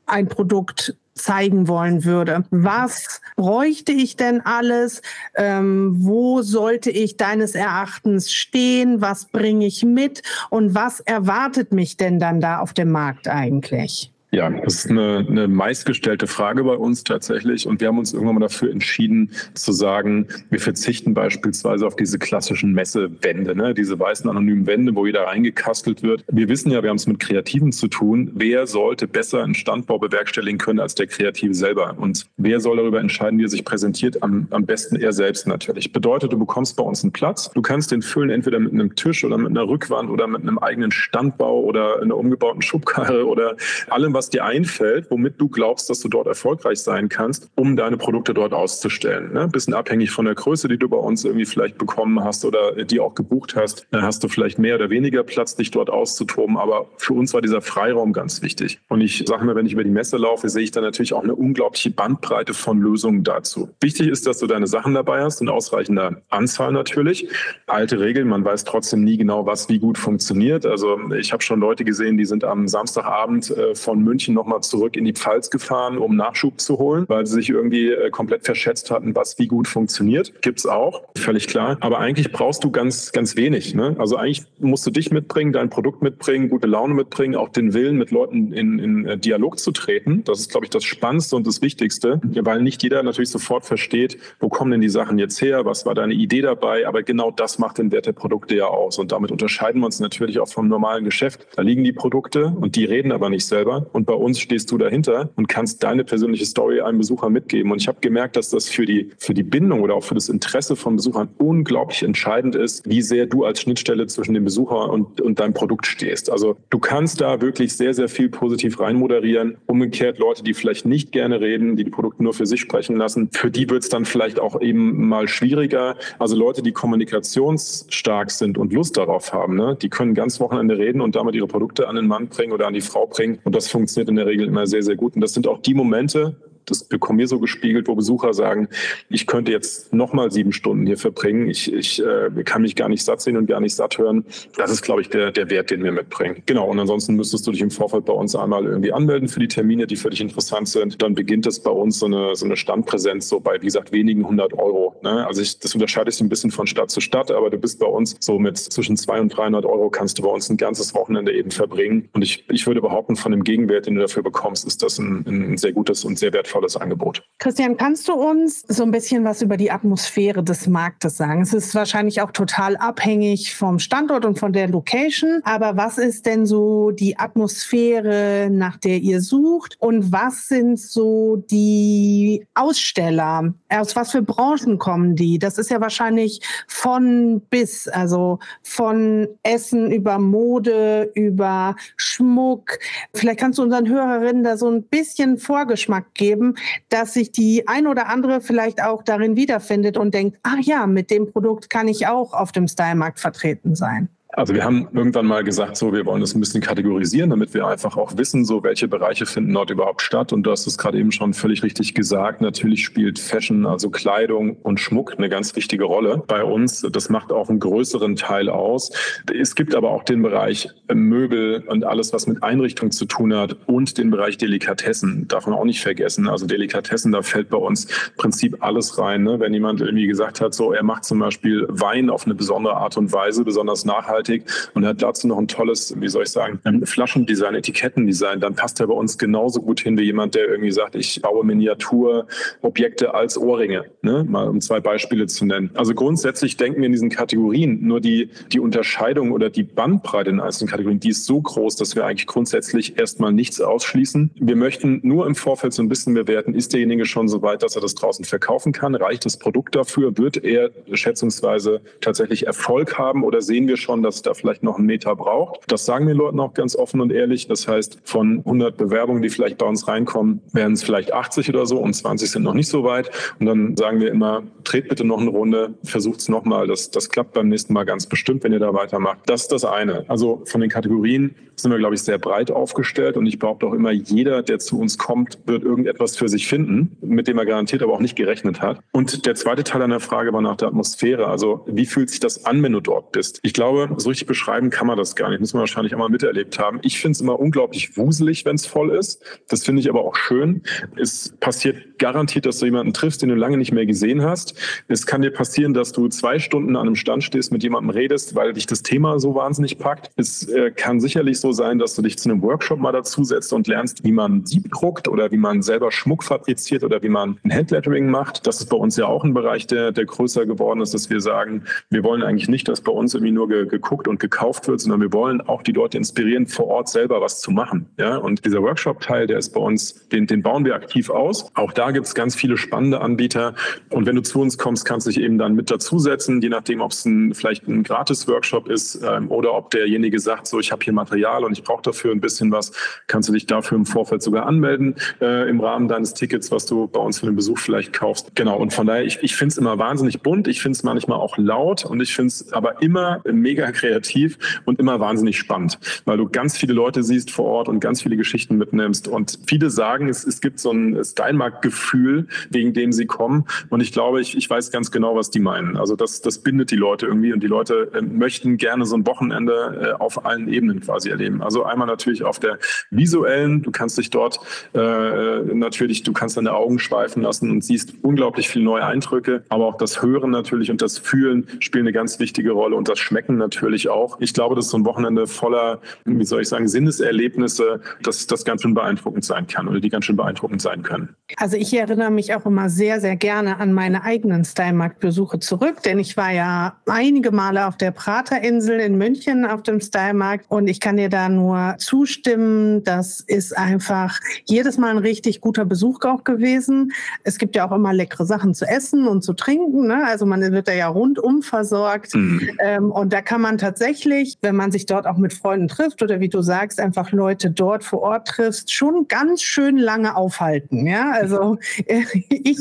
[0.06, 2.44] ein Produkt zeigen wollen würde.
[2.50, 5.02] Was bräuchte ich denn alles?
[5.34, 9.00] Ähm, wo sollte ich deines Erachtens stehen?
[9.00, 10.22] Was bringe ich mit?
[10.50, 14.11] Und was erwartet mich denn dann da auf dem Markt eigentlich?
[14.34, 17.66] Ja, das ist eine, eine meistgestellte Frage bei uns tatsächlich.
[17.66, 22.18] Und wir haben uns irgendwann mal dafür entschieden zu sagen, wir verzichten beispielsweise auf diese
[22.18, 23.74] klassischen Messewände, ne?
[23.74, 26.24] diese weißen anonymen Wände, wo jeder reingekastelt wird.
[26.28, 28.30] Wir wissen ja, wir haben es mit Kreativen zu tun.
[28.32, 31.94] Wer sollte besser einen Standbau bewerkstelligen können als der Kreative selber?
[31.98, 34.22] Und wer soll darüber entscheiden, wie er sich präsentiert?
[34.22, 35.92] Am, am besten er selbst natürlich.
[35.92, 37.50] Bedeutet, du bekommst bei uns einen Platz.
[37.50, 40.56] Du kannst den füllen entweder mit einem Tisch oder mit einer Rückwand oder mit einem
[40.58, 43.56] eigenen Standbau oder einer umgebauten Schubkarre oder
[43.90, 47.74] allem, was was dir einfällt, womit du glaubst, dass du dort erfolgreich sein kannst, um
[47.74, 49.32] deine Produkte dort auszustellen.
[49.32, 49.48] Ne?
[49.48, 53.00] Bisschen abhängig von der Größe, die du bei uns irgendwie vielleicht bekommen hast oder die
[53.00, 56.56] auch gebucht hast, dann hast du vielleicht mehr oder weniger Platz, dich dort auszutoben.
[56.56, 58.78] Aber für uns war dieser Freiraum ganz wichtig.
[58.88, 61.24] Und ich sage mir, wenn ich über die Messe laufe, sehe ich da natürlich auch
[61.24, 63.70] eine unglaubliche Bandbreite von Lösungen dazu.
[63.80, 67.26] Wichtig ist, dass du deine Sachen dabei hast, in ausreichender Anzahl natürlich.
[67.66, 70.64] Alte Regeln, man weiß trotzdem nie genau, was wie gut funktioniert.
[70.64, 74.60] Also ich habe schon Leute gesehen, die sind am Samstagabend äh, von München München nochmal
[74.60, 78.44] zurück in die Pfalz gefahren, um Nachschub zu holen, weil sie sich irgendwie äh, komplett
[78.44, 80.42] verschätzt hatten, was wie gut funktioniert.
[80.42, 81.78] Gibt's auch, völlig klar.
[81.80, 83.74] Aber eigentlich brauchst du ganz, ganz wenig.
[83.74, 83.96] Ne?
[83.98, 87.96] Also eigentlich musst du dich mitbringen, dein Produkt mitbringen, gute Laune mitbringen, auch den Willen,
[87.96, 90.24] mit Leuten in, in äh, Dialog zu treten.
[90.24, 94.18] Das ist, glaube ich, das Spannendste und das Wichtigste, weil nicht jeder natürlich sofort versteht,
[94.40, 96.86] wo kommen denn die Sachen jetzt her, was war deine Idee dabei.
[96.86, 98.98] Aber genau das macht den Wert der Produkte ja aus.
[98.98, 101.46] Und damit unterscheiden wir uns natürlich auch vom normalen Geschäft.
[101.56, 103.86] Da liegen die Produkte und die reden aber nicht selber.
[103.92, 107.70] Und und bei uns stehst du dahinter und kannst deine persönliche Story einem Besucher mitgeben.
[107.70, 110.28] Und ich habe gemerkt, dass das für die, für die Bindung oder auch für das
[110.28, 115.20] Interesse von Besuchern unglaublich entscheidend ist, wie sehr du als Schnittstelle zwischen dem Besucher und,
[115.20, 116.32] und deinem Produkt stehst.
[116.32, 119.58] Also du kannst da wirklich sehr, sehr viel positiv reinmoderieren.
[119.66, 123.28] Umgekehrt Leute, die vielleicht nicht gerne reden, die die Produkte nur für sich sprechen lassen,
[123.30, 125.94] für die wird es dann vielleicht auch eben mal schwieriger.
[126.18, 131.00] Also Leute, die kommunikationsstark sind und Lust darauf haben, ne, die können ganz Wochenende reden
[131.00, 133.38] und damit ihre Produkte an den Mann bringen oder an die Frau bringen.
[133.44, 135.14] Und das funktioniert funktioniert in der Regel immer sehr, sehr gut.
[135.14, 138.68] Und das sind auch die Momente, das bekommen wir so gespiegelt, wo Besucher sagen,
[139.08, 141.48] ich könnte jetzt nochmal sieben Stunden hier verbringen.
[141.48, 144.24] Ich, ich äh, kann mich gar nicht satt sehen und gar nicht satt hören.
[144.56, 146.42] Das ist, glaube ich, der, der Wert, den wir mitbringen.
[146.46, 146.68] Genau.
[146.68, 149.86] Und ansonsten müsstest du dich im Vorfeld bei uns einmal irgendwie anmelden für die Termine,
[149.86, 151.02] die dich interessant sind.
[151.02, 154.26] Dann beginnt es bei uns so eine, so eine Standpräsenz so bei, wie gesagt, wenigen
[154.26, 154.96] hundert Euro.
[155.02, 155.26] Ne?
[155.26, 157.86] Also ich, das unterscheidet sich ein bisschen von Stadt zu Stadt, aber du bist bei
[157.86, 161.32] uns so mit zwischen 200 und 300 Euro kannst du bei uns ein ganzes Wochenende
[161.32, 162.08] eben verbringen.
[162.12, 165.24] Und ich, ich würde behaupten, von dem Gegenwert, den du dafür bekommst, ist das ein,
[165.26, 167.24] ein sehr gutes und sehr wertvolles volles Angebot.
[167.38, 171.42] Christian, kannst du uns so ein bisschen was über die Atmosphäre des Marktes sagen?
[171.42, 176.26] Es ist wahrscheinlich auch total abhängig vom Standort und von der Location, aber was ist
[176.26, 183.54] denn so die Atmosphäre, nach der ihr sucht und was sind so die Aussteller?
[183.70, 185.38] Aus was für Branchen kommen die?
[185.38, 192.78] Das ist ja wahrscheinlich von bis, also von Essen über Mode, über Schmuck.
[193.14, 196.41] Vielleicht kannst du unseren Hörerinnen da so ein bisschen Vorgeschmack geben,
[196.88, 201.10] dass sich die ein oder andere vielleicht auch darin wiederfindet und denkt, ach ja, mit
[201.10, 204.08] dem Produkt kann ich auch auf dem Stylemarkt vertreten sein.
[204.34, 207.66] Also wir haben irgendwann mal gesagt, so wir wollen das ein bisschen kategorisieren, damit wir
[207.66, 210.32] einfach auch wissen, so welche Bereiche finden dort überhaupt statt.
[210.32, 212.40] Und du hast es gerade eben schon völlig richtig gesagt.
[212.40, 216.80] Natürlich spielt Fashion, also Kleidung und Schmuck eine ganz wichtige Rolle bei uns.
[216.80, 218.90] Das macht auch einen größeren Teil aus.
[219.30, 223.58] Es gibt aber auch den Bereich Möbel und alles, was mit Einrichtung zu tun hat
[223.66, 225.28] und den Bereich Delikatessen.
[225.28, 226.26] Darf man auch nicht vergessen.
[226.26, 229.24] Also Delikatessen, da fällt bei uns im Prinzip alles rein.
[229.24, 229.40] Ne?
[229.40, 232.96] Wenn jemand irgendwie gesagt hat, so er macht zum Beispiel Wein auf eine besondere Art
[232.96, 236.60] und Weise, besonders nachhaltig nachhaltig und hat dazu noch ein tolles, wie soll ich sagen,
[236.84, 240.94] Flaschendesign, Etikettendesign, dann passt er bei uns genauso gut hin wie jemand, der irgendwie sagt,
[240.94, 244.24] ich baue Miniaturobjekte als Ohrringe, ne?
[244.28, 245.70] mal um zwei Beispiele zu nennen.
[245.74, 250.40] Also grundsätzlich denken wir in diesen Kategorien, nur die, die Unterscheidung oder die Bandbreite in
[250.40, 254.30] einzelnen Kategorien, die ist so groß, dass wir eigentlich grundsätzlich erstmal nichts ausschließen.
[254.34, 257.76] Wir möchten nur im Vorfeld so ein bisschen bewerten, ist derjenige schon so weit, dass
[257.76, 258.94] er das draußen verkaufen kann?
[258.94, 260.16] Reicht das Produkt dafür?
[260.18, 264.62] Wird er schätzungsweise tatsächlich Erfolg haben oder sehen wir schon, dass dass es da vielleicht
[264.62, 265.60] noch einen Meter braucht.
[265.68, 267.48] Das sagen wir Leuten auch ganz offen und ehrlich.
[267.48, 271.64] Das heißt, von 100 Bewerbungen, die vielleicht bei uns reinkommen, werden es vielleicht 80 oder
[271.64, 273.10] so und 20 sind noch nicht so weit.
[273.40, 276.66] Und dann sagen wir immer, dreht bitte noch eine Runde, versucht es nochmal.
[276.66, 279.20] Das, das klappt beim nächsten Mal ganz bestimmt, wenn ihr da weitermacht.
[279.26, 280.04] Das ist das eine.
[280.08, 283.72] Also von den Kategorien sind wir, glaube ich, sehr breit aufgestellt und ich behaupte auch
[283.72, 287.82] immer, jeder, der zu uns kommt, wird irgendetwas für sich finden, mit dem er garantiert
[287.82, 288.80] aber auch nicht gerechnet hat.
[288.92, 291.28] Und der zweite Teil einer Frage war nach der Atmosphäre.
[291.28, 293.40] Also wie fühlt sich das an, wenn du dort bist?
[293.42, 295.40] Ich glaube, so richtig beschreiben kann man das gar nicht.
[295.40, 296.80] Muss man wahrscheinlich einmal miterlebt haben.
[296.82, 299.22] Ich finde es immer unglaublich wuselig, wenn es voll ist.
[299.48, 300.62] Das finde ich aber auch schön.
[300.96, 304.54] Es passiert garantiert, dass du jemanden triffst, den du lange nicht mehr gesehen hast.
[304.88, 308.34] Es kann dir passieren, dass du zwei Stunden an einem Stand stehst, mit jemandem redest,
[308.34, 310.10] weil dich das Thema so wahnsinnig packt.
[310.16, 313.66] Es äh, kann sicherlich so sein, dass du dich zu einem Workshop mal dazusetzt und
[313.66, 317.52] lernst, wie man Dieb druckt oder wie man selber Schmuck fabriziert oder wie man ein
[317.52, 318.46] Handlettering macht.
[318.46, 321.20] Das ist bei uns ja auch ein Bereich, der, der größer geworden ist, dass wir
[321.20, 324.80] sagen, wir wollen eigentlich nicht, dass bei uns irgendwie nur ge geguckt und gekauft wird,
[324.80, 327.90] sondern wir wollen auch die Leute inspirieren, vor Ort selber was zu machen.
[327.98, 331.50] Ja, und dieser Workshop-Teil, der ist bei uns, den, den bauen wir aktiv aus.
[331.54, 333.54] Auch da gibt es ganz viele spannende Anbieter.
[333.90, 336.80] Und wenn du zu uns kommst, kannst du dich eben dann mit dazusetzen, je nachdem,
[336.80, 340.94] ob es vielleicht ein Gratis-Workshop ist ähm, oder ob derjenige sagt, so, ich habe hier
[340.94, 342.72] Material und ich brauche dafür ein bisschen was,
[343.08, 346.88] kannst du dich dafür im Vorfeld sogar anmelden äh, im Rahmen deines Tickets, was du
[346.88, 348.34] bei uns für den Besuch vielleicht kaufst.
[348.36, 348.56] Genau.
[348.56, 350.48] Und von daher, ich, ich finde es immer wahnsinnig bunt.
[350.48, 354.78] Ich finde es manchmal auch laut und ich finde es aber immer mega kreativ und
[354.78, 358.56] immer wahnsinnig spannend, weil du ganz viele Leute siehst vor Ort und ganz viele Geschichten
[358.56, 359.08] mitnimmst.
[359.08, 363.44] Und viele sagen, es, es gibt so ein Steinmark-Gefühl, wegen dem sie kommen.
[363.70, 365.76] Und ich glaube, ich, ich weiß ganz genau, was die meinen.
[365.76, 369.06] Also das, das bindet die Leute irgendwie und die Leute äh, möchten gerne so ein
[369.06, 371.42] Wochenende äh, auf allen Ebenen quasi erleben.
[371.42, 372.58] Also einmal natürlich auf der
[372.90, 374.38] visuellen, du kannst dich dort
[374.74, 379.66] äh, natürlich, du kannst deine Augen schweifen lassen und siehst unglaublich viele neue Eindrücke, aber
[379.66, 383.36] auch das Hören natürlich und das Fühlen spielen eine ganz wichtige Rolle und das Schmecken
[383.38, 384.16] natürlich auch auch.
[384.20, 388.44] Ich glaube, das ist so ein Wochenende voller, wie soll ich sagen, Sinneserlebnisse, dass das
[388.44, 391.14] ganz schön beeindruckend sein kann oder die ganz schön beeindruckend sein können.
[391.36, 395.98] Also ich erinnere mich auch immer sehr, sehr gerne an meine eigenen Stylemarkt-Besuche zurück, denn
[395.98, 400.80] ich war ja einige Male auf der Praterinsel in München auf dem Stylemarkt und ich
[400.80, 402.84] kann dir da nur zustimmen.
[402.84, 406.92] Das ist einfach jedes Mal ein richtig guter Besuch auch gewesen.
[407.24, 409.86] Es gibt ja auch immer leckere Sachen zu essen und zu trinken.
[409.86, 410.04] Ne?
[410.06, 412.14] Also man wird da ja rundum versorgt.
[412.14, 412.50] Mhm.
[412.58, 416.02] Ähm, und da kann man tatsächlich tatsächlich, wenn man sich dort auch mit Freunden trifft
[416.02, 420.86] oder wie du sagst, einfach Leute dort vor Ort triffst, schon ganz schön lange aufhalten.
[420.86, 421.58] Ja, also
[422.28, 422.58] ich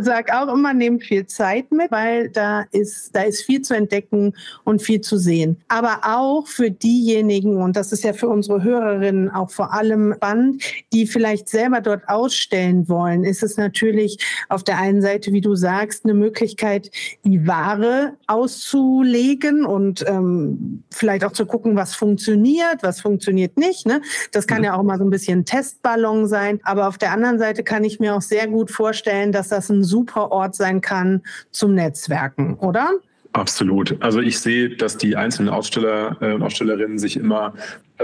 [0.00, 4.34] sage auch immer, nehmt viel Zeit mit, weil da ist, da ist viel zu entdecken
[4.64, 5.58] und viel zu sehen.
[5.68, 10.62] Aber auch für diejenigen, und das ist ja für unsere Hörerinnen auch vor allem spannend,
[10.92, 15.54] die vielleicht selber dort ausstellen wollen, ist es natürlich auf der einen Seite, wie du
[15.54, 16.90] sagst, eine Möglichkeit,
[17.24, 20.31] die Ware auszulegen und ähm,
[20.90, 23.86] vielleicht auch zu gucken, was funktioniert, was funktioniert nicht.
[23.86, 24.02] Ne?
[24.32, 24.64] Das kann mhm.
[24.64, 26.60] ja auch mal so ein bisschen Testballon sein.
[26.64, 29.84] Aber auf der anderen Seite kann ich mir auch sehr gut vorstellen, dass das ein
[29.84, 32.90] super Ort sein kann zum Netzwerken, oder?
[33.32, 33.96] Absolut.
[34.00, 37.54] Also ich sehe, dass die einzelnen Aussteller äh, und Ausstellerinnen sich immer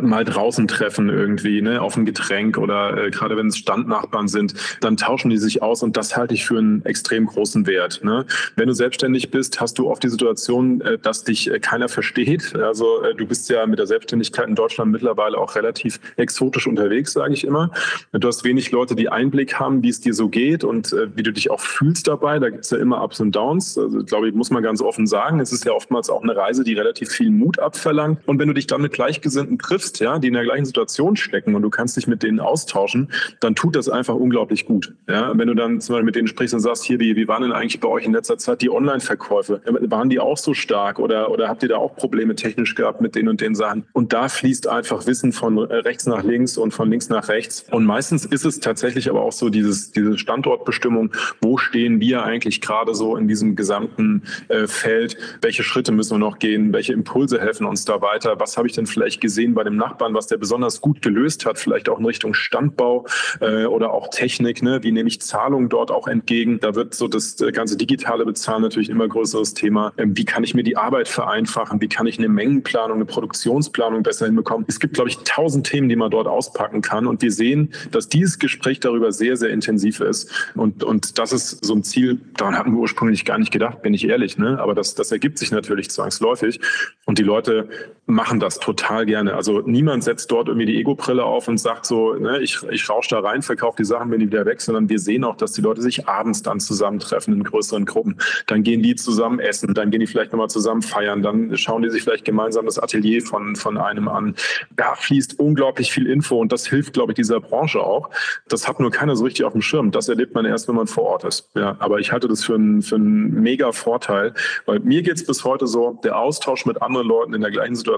[0.00, 4.54] mal draußen treffen irgendwie, ne, auf ein Getränk oder äh, gerade wenn es Standnachbarn sind,
[4.80, 8.00] dann tauschen die sich aus und das halte ich für einen extrem großen Wert.
[8.04, 8.26] Ne?
[8.56, 12.54] Wenn du selbstständig bist, hast du oft die Situation, äh, dass dich äh, keiner versteht.
[12.56, 17.12] Also äh, du bist ja mit der Selbstständigkeit in Deutschland mittlerweile auch relativ exotisch unterwegs,
[17.12, 17.70] sage ich immer.
[18.12, 21.22] Du hast wenig Leute, die Einblick haben, wie es dir so geht und äh, wie
[21.22, 22.38] du dich auch fühlst dabei.
[22.38, 23.76] Da gibt es ja immer Ups und Downs.
[23.76, 25.40] Also glaube ich, muss man ganz offen sagen.
[25.40, 28.20] Es ist ja oftmals auch eine Reise, die relativ viel Mut abverlangt.
[28.26, 31.16] Und wenn du dich dann mit Gleichgesinnten triffst, triffst, ja, die in der gleichen Situation
[31.16, 34.94] stecken und du kannst dich mit denen austauschen, dann tut das einfach unglaublich gut.
[35.08, 37.42] Ja, wenn du dann zum Beispiel mit denen sprichst und sagst, hier, wie, wie waren
[37.42, 39.60] denn eigentlich bei euch in letzter Zeit die Online-Verkäufe?
[39.64, 43.14] Waren die auch so stark oder, oder habt ihr da auch Probleme technisch gehabt mit
[43.14, 43.84] den und den Sachen?
[43.92, 47.66] Und da fließt einfach Wissen von rechts nach links und von links nach rechts.
[47.70, 52.60] Und meistens ist es tatsächlich aber auch so dieses, diese Standortbestimmung, wo stehen wir eigentlich
[52.60, 55.16] gerade so in diesem gesamten äh, Feld?
[55.40, 56.72] Welche Schritte müssen wir noch gehen?
[56.72, 58.38] Welche Impulse helfen uns da weiter?
[58.38, 61.58] Was habe ich denn vielleicht gesehen bei dem Nachbarn, was der besonders gut gelöst hat,
[61.58, 63.06] vielleicht auch in Richtung Standbau
[63.40, 64.62] äh, oder auch Technik.
[64.62, 64.82] Ne?
[64.82, 66.60] Wie nehme ich Zahlungen dort auch entgegen?
[66.60, 69.92] Da wird so das äh, ganze digitale Bezahlen natürlich immer größeres Thema.
[69.96, 71.80] Ähm, wie kann ich mir die Arbeit vereinfachen?
[71.80, 74.66] Wie kann ich eine Mengenplanung, eine Produktionsplanung besser hinbekommen?
[74.68, 77.06] Es gibt, glaube ich, tausend Themen, die man dort auspacken kann.
[77.06, 80.30] Und wir sehen, dass dieses Gespräch darüber sehr, sehr intensiv ist.
[80.54, 83.94] Und, und das ist so ein Ziel, daran hatten wir ursprünglich gar nicht gedacht, bin
[83.94, 84.38] ich ehrlich.
[84.38, 84.58] Ne?
[84.60, 86.60] Aber das, das ergibt sich natürlich zwangsläufig.
[87.04, 87.68] Und die Leute
[88.08, 89.34] machen das total gerne.
[89.34, 93.10] Also niemand setzt dort irgendwie die Ego-Brille auf und sagt so, ne, ich, ich rausche
[93.10, 95.60] da rein, verkaufe die Sachen, bin die wieder weg, sondern wir sehen auch, dass die
[95.60, 98.16] Leute sich abends dann zusammentreffen in größeren Gruppen.
[98.46, 101.90] Dann gehen die zusammen essen, dann gehen die vielleicht nochmal zusammen feiern, dann schauen die
[101.90, 104.34] sich vielleicht gemeinsam das Atelier von, von einem an.
[104.74, 108.08] Da fließt unglaublich viel Info und das hilft, glaube ich, dieser Branche auch.
[108.48, 109.90] Das hat nur keiner so richtig auf dem Schirm.
[109.90, 111.50] Das erlebt man erst, wenn man vor Ort ist.
[111.54, 114.32] Ja, aber ich halte das für einen, für einen mega Vorteil,
[114.64, 117.76] weil mir geht es bis heute so, der Austausch mit anderen Leuten in der gleichen
[117.76, 117.97] Situation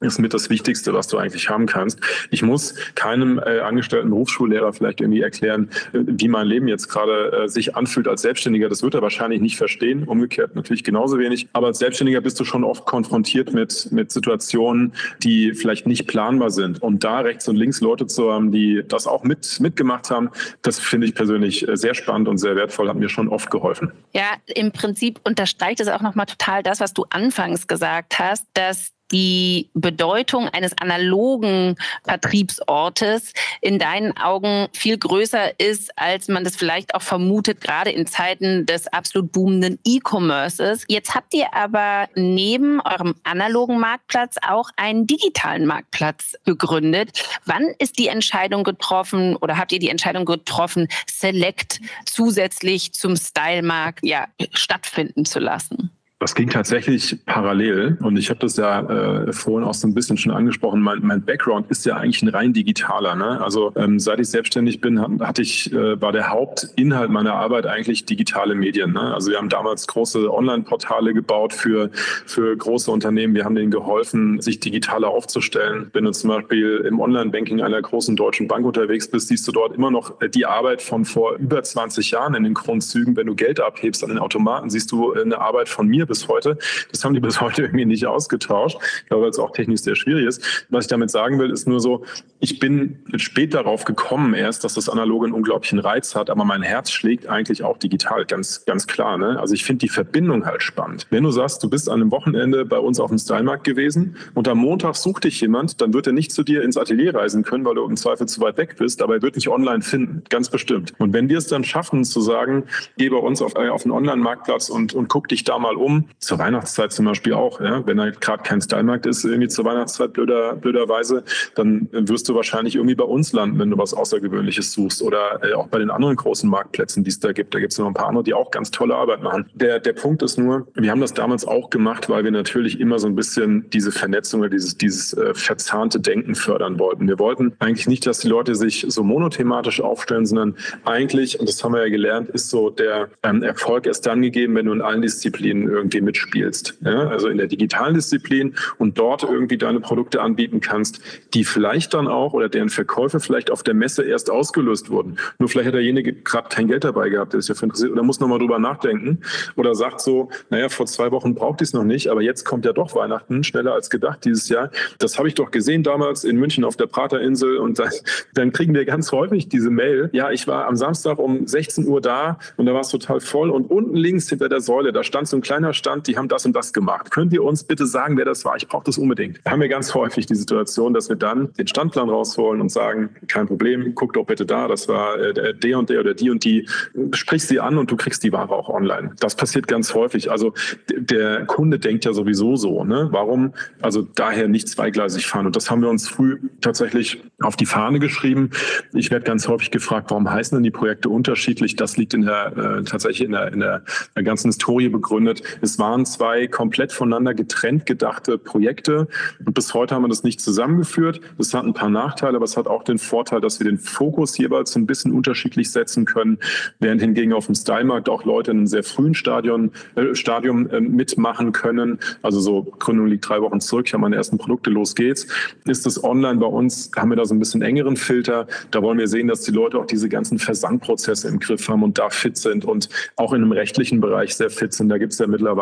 [0.00, 2.00] ist mit das Wichtigste, was du eigentlich haben kannst.
[2.30, 7.44] Ich muss keinem äh, angestellten Berufsschullehrer vielleicht irgendwie erklären, äh, wie mein Leben jetzt gerade
[7.44, 8.68] äh, sich anfühlt als Selbstständiger.
[8.68, 10.04] Das wird er wahrscheinlich nicht verstehen.
[10.04, 11.48] Umgekehrt natürlich genauso wenig.
[11.52, 16.50] Aber als Selbstständiger bist du schon oft konfrontiert mit, mit Situationen, die vielleicht nicht planbar
[16.50, 16.82] sind.
[16.82, 20.30] Und da rechts und links Leute zu haben, die das auch mit, mitgemacht haben,
[20.62, 23.92] das finde ich persönlich äh, sehr spannend und sehr wertvoll, hat mir schon oft geholfen.
[24.12, 28.92] Ja, im Prinzip unterstreicht es auch nochmal total das, was du anfangs gesagt hast, dass
[29.12, 36.94] die Bedeutung eines analogen Vertriebsortes in deinen Augen viel größer ist, als man das vielleicht
[36.94, 40.84] auch vermutet, gerade in Zeiten des absolut boomenden E-Commerces.
[40.88, 47.22] Jetzt habt ihr aber neben eurem analogen Marktplatz auch einen digitalen Marktplatz gegründet.
[47.44, 54.00] Wann ist die Entscheidung getroffen oder habt ihr die Entscheidung getroffen, Select zusätzlich zum Style-Markt
[54.02, 55.95] ja, stattfinden zu lassen?
[56.18, 60.16] Das ging tatsächlich parallel und ich habe das ja äh, vorhin auch so ein bisschen
[60.16, 60.80] schon angesprochen.
[60.80, 63.14] Mein, mein Background ist ja eigentlich ein rein digitaler.
[63.14, 63.38] Ne?
[63.42, 68.06] Also ähm, seit ich selbstständig bin, hatte ich äh, war der Hauptinhalt meiner Arbeit eigentlich
[68.06, 68.94] digitale Medien.
[68.94, 69.12] Ne?
[69.12, 73.34] Also wir haben damals große Online-Portale gebaut für für große Unternehmen.
[73.34, 75.90] Wir haben denen geholfen, sich digitaler aufzustellen.
[75.92, 79.74] Wenn du zum Beispiel im Online-Banking einer großen deutschen Bank unterwegs bist, siehst du dort
[79.74, 83.18] immer noch äh, die Arbeit von vor über 20 Jahren in den Grundzügen.
[83.18, 86.28] Wenn du Geld abhebst an den Automaten, siehst du äh, eine Arbeit von mir bis
[86.28, 86.58] heute.
[86.90, 90.66] Das haben die bis heute irgendwie nicht ausgetauscht, weil es auch technisch sehr schwierig ist.
[90.70, 92.04] Was ich damit sagen will, ist nur so,
[92.40, 96.62] ich bin spät darauf gekommen erst, dass das Analoge einen unglaublichen Reiz hat, aber mein
[96.62, 99.18] Herz schlägt eigentlich auch digital, ganz, ganz klar.
[99.18, 99.38] Ne?
[99.38, 101.06] Also ich finde die Verbindung halt spannend.
[101.10, 104.48] Wenn du sagst, du bist an einem Wochenende bei uns auf dem Stylemarkt gewesen und
[104.48, 107.64] am Montag sucht dich jemand, dann wird er nicht zu dir ins Atelier reisen können,
[107.64, 110.48] weil du im Zweifel zu weit weg bist, aber er wird dich online finden, ganz
[110.48, 110.92] bestimmt.
[110.98, 112.64] Und wenn wir es dann schaffen zu sagen,
[112.96, 115.95] geh bei uns auf, äh, auf einen Online-Marktplatz und, und guck dich da mal um,
[116.18, 117.60] zur Weihnachtszeit zum Beispiel auch.
[117.60, 117.86] Ja?
[117.86, 122.76] Wenn da gerade kein Stylemarkt ist, irgendwie zur Weihnachtszeit blöder, blöderweise, dann wirst du wahrscheinlich
[122.76, 125.02] irgendwie bei uns landen, wenn du was Außergewöhnliches suchst.
[125.02, 127.54] Oder äh, auch bei den anderen großen Marktplätzen, die es da gibt.
[127.54, 129.46] Da gibt es noch ein paar andere, die auch ganz tolle Arbeit machen.
[129.54, 132.98] Der, der Punkt ist nur, wir haben das damals auch gemacht, weil wir natürlich immer
[132.98, 137.08] so ein bisschen diese Vernetzung oder dieses, dieses äh, verzahnte Denken fördern wollten.
[137.08, 141.62] Wir wollten eigentlich nicht, dass die Leute sich so monothematisch aufstellen, sondern eigentlich, und das
[141.62, 144.82] haben wir ja gelernt, ist so der ähm, Erfolg erst dann gegeben, wenn du in
[144.82, 146.78] allen Disziplinen irgendwie irgendwie mitspielst.
[146.84, 147.08] Ja?
[147.08, 151.00] Also in der digitalen Disziplin und dort irgendwie deine Produkte anbieten kannst,
[151.34, 155.16] die vielleicht dann auch oder deren Verkäufe vielleicht auf der Messe erst ausgelöst wurden.
[155.38, 158.20] Nur vielleicht hat derjenige gerade kein Geld dabei gehabt, der ist ja interessiert oder muss
[158.20, 159.20] nochmal drüber nachdenken
[159.56, 162.64] oder sagt so, naja, vor zwei Wochen braucht ich es noch nicht, aber jetzt kommt
[162.64, 164.70] ja doch Weihnachten, schneller als gedacht dieses Jahr.
[164.98, 167.90] Das habe ich doch gesehen damals in München auf der Praterinsel und dann,
[168.34, 172.00] dann kriegen wir ganz häufig diese Mail, ja, ich war am Samstag um 16 Uhr
[172.00, 175.28] da und da war es total voll und unten links hinter der Säule, da stand
[175.28, 177.10] so ein kleiner stand, die haben das und das gemacht.
[177.10, 178.56] Könnt ihr uns bitte sagen, wer das war?
[178.56, 179.40] Ich brauche das unbedingt.
[179.44, 183.10] Da haben wir ganz häufig die Situation, dass wir dann den Standplan rausholen und sagen,
[183.28, 186.44] kein Problem, guck doch bitte da, das war äh, der und der oder die und
[186.44, 186.68] die.
[187.12, 189.12] Sprich sie an und du kriegst die Ware auch online.
[189.20, 190.30] Das passiert ganz häufig.
[190.30, 190.54] Also
[190.96, 192.84] der Kunde denkt ja sowieso so.
[192.84, 193.08] Ne?
[193.10, 195.46] Warum also daher nicht zweigleisig fahren?
[195.46, 198.50] Und das haben wir uns früh tatsächlich auf die Fahne geschrieben.
[198.92, 201.76] Ich werde ganz häufig gefragt, warum heißen denn die Projekte unterschiedlich?
[201.76, 203.82] Das liegt in der äh, tatsächlich in der, in der,
[204.14, 205.42] der ganzen Historie begründet.
[205.66, 209.08] Es waren zwei komplett voneinander getrennt gedachte Projekte
[209.44, 211.20] und bis heute haben wir das nicht zusammengeführt.
[211.38, 214.38] Das hat ein paar Nachteile, aber es hat auch den Vorteil, dass wir den Fokus
[214.38, 216.38] jeweils ein bisschen unterschiedlich setzen können,
[216.78, 220.80] während hingegen auf dem Stylemarkt auch Leute in einem sehr frühen Stadion, äh, Stadium äh,
[220.80, 221.98] mitmachen können.
[222.22, 225.26] Also so Gründung liegt drei Wochen zurück, ich habe meine ersten Produkte, los geht's.
[225.64, 228.46] Ist das online bei uns, haben wir da so ein bisschen engeren Filter.
[228.70, 231.98] Da wollen wir sehen, dass die Leute auch diese ganzen Versandprozesse im Griff haben und
[231.98, 234.90] da fit sind und auch in einem rechtlichen Bereich sehr fit sind.
[234.90, 235.55] Da gibt es ja mittlerweile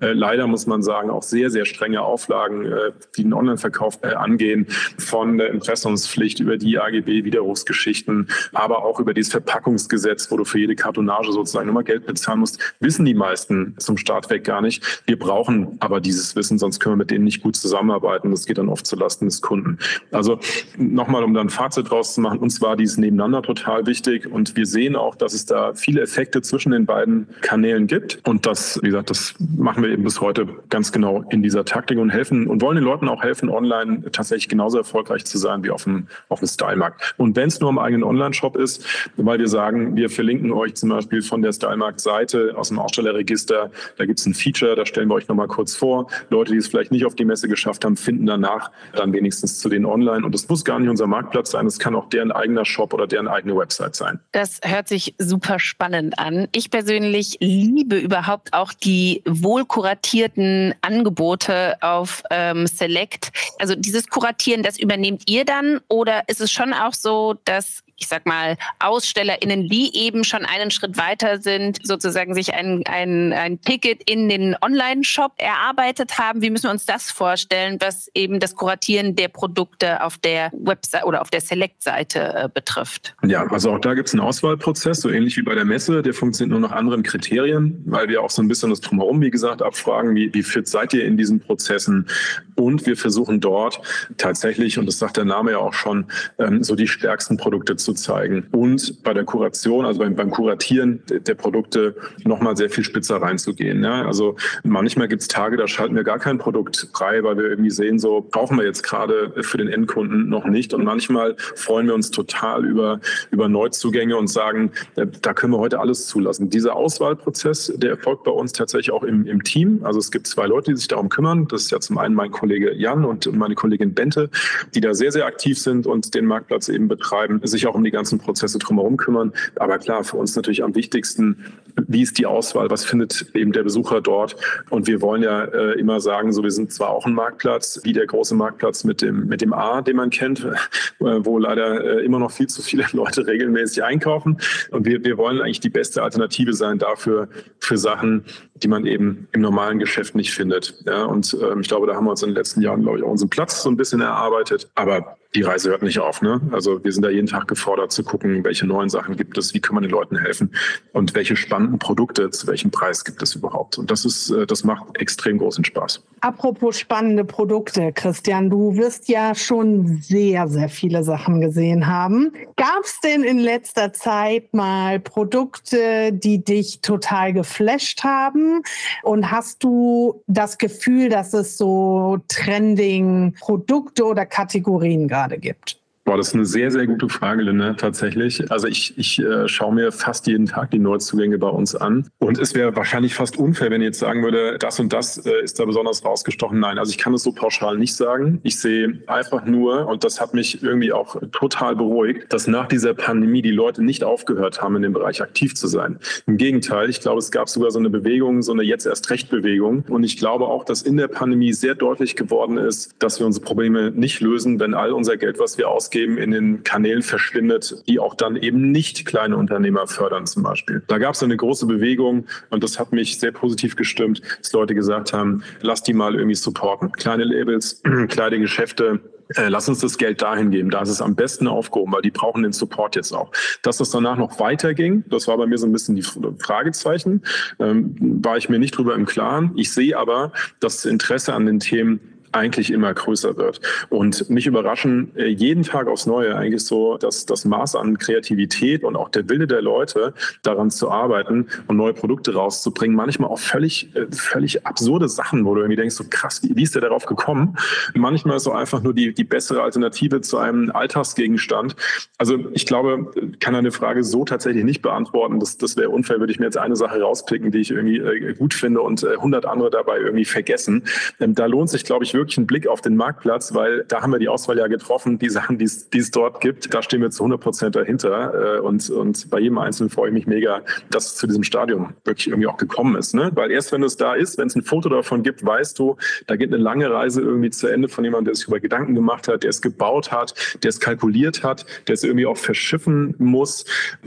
[0.00, 4.08] äh, leider, muss man sagen, auch sehr, sehr strenge Auflagen, äh, die den Online-Verkauf äh,
[4.08, 4.66] angehen,
[4.98, 10.76] von der Impressumspflicht über die AGB-Widerrufsgeschichten, aber auch über dieses Verpackungsgesetz, wo du für jede
[10.76, 15.02] Kartonage sozusagen immer Geld bezahlen musst, wissen die meisten zum Start weg gar nicht.
[15.06, 18.30] Wir brauchen aber dieses Wissen, sonst können wir mit denen nicht gut zusammenarbeiten.
[18.30, 19.78] Das geht dann oft zulasten des Kunden.
[20.12, 20.38] Also
[20.76, 24.56] nochmal, um dann ein Fazit draus zu machen, uns war dieses Nebeneinander total wichtig und
[24.56, 28.20] wir sehen auch, dass es da viele Effekte zwischen den beiden Kanälen gibt.
[28.26, 31.98] Und das, wie gesagt, das machen wir eben bis heute ganz genau in dieser Taktik
[31.98, 35.70] und helfen und wollen den Leuten auch helfen, online tatsächlich genauso erfolgreich zu sein wie
[35.70, 37.14] auf dem, auf dem Stylemarkt.
[37.16, 38.86] Und wenn es nur im eigenen Online-Shop ist,
[39.16, 44.06] weil wir sagen, wir verlinken euch zum Beispiel von der Stylemarkt-Seite aus dem Ausstellerregister, da
[44.06, 46.08] gibt es ein Feature, da stellen wir euch nochmal kurz vor.
[46.30, 49.68] Leute, die es vielleicht nicht auf die Messe geschafft haben, finden danach dann wenigstens zu
[49.68, 50.24] den online.
[50.24, 53.06] Und das muss gar nicht unser Marktplatz sein, es kann auch deren eigener Shop oder
[53.06, 54.20] deren eigene Website sein.
[54.32, 56.48] Das hört sich super spannend an.
[56.52, 63.30] Ich persönlich liebe überhaupt auch die wohlkuratierten Angebote auf ähm, Select.
[63.58, 68.08] Also dieses Kuratieren, das übernehmt ihr dann oder ist es schon auch so, dass ich
[68.08, 73.60] sag mal, AusstellerInnen, die eben schon einen Schritt weiter sind, sozusagen sich ein, ein, ein
[73.60, 76.42] Ticket in den Online-Shop erarbeitet haben.
[76.42, 81.04] Wie müssen wir uns das vorstellen, was eben das Kuratieren der Produkte auf der Website
[81.04, 83.14] oder auf der Select-Seite äh, betrifft?
[83.24, 86.02] Ja, also auch da gibt es einen Auswahlprozess, so ähnlich wie bei der Messe.
[86.02, 89.30] Der funktioniert nur nach anderen Kriterien, weil wir auch so ein bisschen das Drumherum, wie
[89.30, 92.08] gesagt, abfragen, wie, wie fit seid ihr in diesen Prozessen?
[92.56, 93.80] Und wir versuchen dort
[94.18, 96.06] tatsächlich, und das sagt der Name ja auch schon,
[96.38, 98.46] ähm, so die stärksten Produkte zu zeigen.
[98.52, 101.94] Und bei der Kuration, also beim, beim Kuratieren der Produkte,
[102.24, 103.82] nochmal sehr viel spitzer reinzugehen.
[103.82, 104.06] Ja?
[104.06, 107.70] Also manchmal gibt es Tage, da schalten wir gar kein Produkt frei, weil wir irgendwie
[107.70, 110.74] sehen, so brauchen wir jetzt gerade für den Endkunden noch nicht.
[110.74, 115.58] Und manchmal freuen wir uns total über, über Neuzugänge und sagen, äh, da können wir
[115.58, 116.50] heute alles zulassen.
[116.50, 119.80] Dieser Auswahlprozess, der erfolgt bei uns tatsächlich auch im, im Team.
[119.82, 121.46] Also es gibt zwei Leute, die sich darum kümmern.
[121.48, 124.30] Das ist ja zum einen mein Kollege Jan und meine Kollegin Bente,
[124.74, 127.90] die da sehr, sehr aktiv sind und den Marktplatz eben betreiben, sich auch um die
[127.90, 129.32] ganzen Prozesse drumherum kümmern.
[129.56, 131.44] Aber klar, für uns natürlich am wichtigsten,
[131.86, 134.36] wie ist die Auswahl, was findet eben der Besucher dort?
[134.70, 137.92] Und wir wollen ja äh, immer sagen, so wir sind zwar auch ein Marktplatz, wie
[137.92, 140.54] der große Marktplatz mit dem, mit dem A, den man kennt, äh,
[140.98, 144.38] wo leider äh, immer noch viel zu viele Leute regelmäßig einkaufen.
[144.70, 147.28] Und wir, wir wollen eigentlich die beste Alternative sein dafür,
[147.60, 150.74] für Sachen, die man eben im normalen Geschäft nicht findet.
[150.86, 153.04] Ja, und ähm, ich glaube, da haben wir uns in den letzten Jahren, glaube ich,
[153.04, 154.68] auch unseren Platz so ein bisschen erarbeitet.
[154.74, 156.22] Aber die Reise hört nicht auf.
[156.22, 156.40] Ne?
[156.50, 159.60] Also wir sind da jeden Tag gefordert zu gucken, welche neuen Sachen gibt es, wie
[159.60, 160.54] kann man den Leuten helfen
[160.92, 163.76] und welche spannenden Produkte, zu welchem Preis gibt es überhaupt.
[163.76, 166.02] Und das ist, äh, das macht extrem großen Spaß.
[166.22, 172.32] Apropos spannende Produkte, Christian, du wirst ja schon sehr, sehr viele Sachen gesehen haben.
[172.56, 178.62] Gab es denn in letzter Zeit mal Produkte, die dich total geflasht haben?
[179.02, 185.25] Und hast du das Gefühl, dass es so trending Produkte oder Kategorien gab?
[185.26, 185.85] Gerade gibt?
[186.06, 188.48] Boah, das ist eine sehr, sehr gute Frage, Linda, tatsächlich.
[188.52, 192.08] Also ich, ich äh, schaue mir fast jeden Tag die Neuzugänge bei uns an.
[192.18, 195.42] Und es wäre wahrscheinlich fast unfair, wenn ich jetzt sagen würde, das und das äh,
[195.42, 196.60] ist da besonders rausgestochen.
[196.60, 198.38] Nein, also ich kann es so pauschal nicht sagen.
[198.44, 202.94] Ich sehe einfach nur, und das hat mich irgendwie auch total beruhigt, dass nach dieser
[202.94, 205.98] Pandemie die Leute nicht aufgehört haben, in dem Bereich aktiv zu sein.
[206.28, 209.28] Im Gegenteil, ich glaube, es gab sogar so eine Bewegung, so eine jetzt erst recht
[209.28, 209.84] Bewegung.
[209.88, 213.44] Und ich glaube auch, dass in der Pandemie sehr deutlich geworden ist, dass wir unsere
[213.44, 217.82] Probleme nicht lösen, wenn all unser Geld, was wir ausgeben, ausgeben, in den Kanälen verschwindet,
[217.88, 220.82] die auch dann eben nicht kleine Unternehmer fördern zum Beispiel.
[220.88, 224.74] Da gab es eine große Bewegung und das hat mich sehr positiv gestimmt, dass Leute
[224.74, 226.92] gesagt haben, lass die mal irgendwie supporten.
[226.92, 229.00] Kleine Labels, kleine Geschäfte,
[229.36, 232.10] äh, lass uns das Geld dahin geben, da ist es am besten aufgehoben, weil die
[232.10, 233.32] brauchen den Support jetzt auch.
[233.62, 236.04] Dass das danach noch weiterging, das war bei mir so ein bisschen die
[236.38, 237.22] Fragezeichen,
[237.58, 239.52] ähm, war ich mir nicht drüber im Klaren.
[239.56, 242.00] Ich sehe aber, dass das Interesse an den Themen
[242.36, 243.60] eigentlich immer größer wird.
[243.88, 248.84] Und mich überraschen äh, jeden Tag aufs Neue eigentlich so, dass das Maß an Kreativität
[248.84, 253.38] und auch der Wille der Leute, daran zu arbeiten und neue Produkte rauszubringen, manchmal auch
[253.38, 257.06] völlig, äh, völlig absurde Sachen, wo du irgendwie denkst, so krass, wie, ist der darauf
[257.06, 257.56] gekommen?
[257.94, 261.76] Manchmal so einfach nur die, die bessere Alternative zu einem Alltagsgegenstand.
[262.18, 263.10] Also ich glaube,
[263.40, 265.40] kann eine Frage so tatsächlich nicht beantworten.
[265.40, 268.34] Das, das wäre unfair, würde ich mir jetzt eine Sache rauspicken, die ich irgendwie äh,
[268.34, 270.84] gut finde und 100 andere dabei irgendwie vergessen.
[271.20, 274.12] Ähm, da lohnt sich, glaube ich, wirklich einen Blick auf den Marktplatz, weil da haben
[274.12, 277.22] wir die Auswahl ja getroffen, die Sachen, die es dort gibt, da stehen wir zu
[277.22, 278.56] 100 Prozent dahinter.
[278.56, 281.94] Äh, und, und bei jedem Einzelnen freue ich mich mega, dass es zu diesem Stadium
[282.04, 283.14] wirklich irgendwie auch gekommen ist.
[283.14, 283.30] Ne?
[283.34, 285.96] Weil erst wenn es da ist, wenn es ein Foto davon gibt, weißt du,
[286.26, 289.28] da geht eine lange Reise irgendwie zu Ende von jemandem, der sich über Gedanken gemacht
[289.28, 293.64] hat, der es gebaut hat, der es kalkuliert hat, der es irgendwie auch verschiffen muss.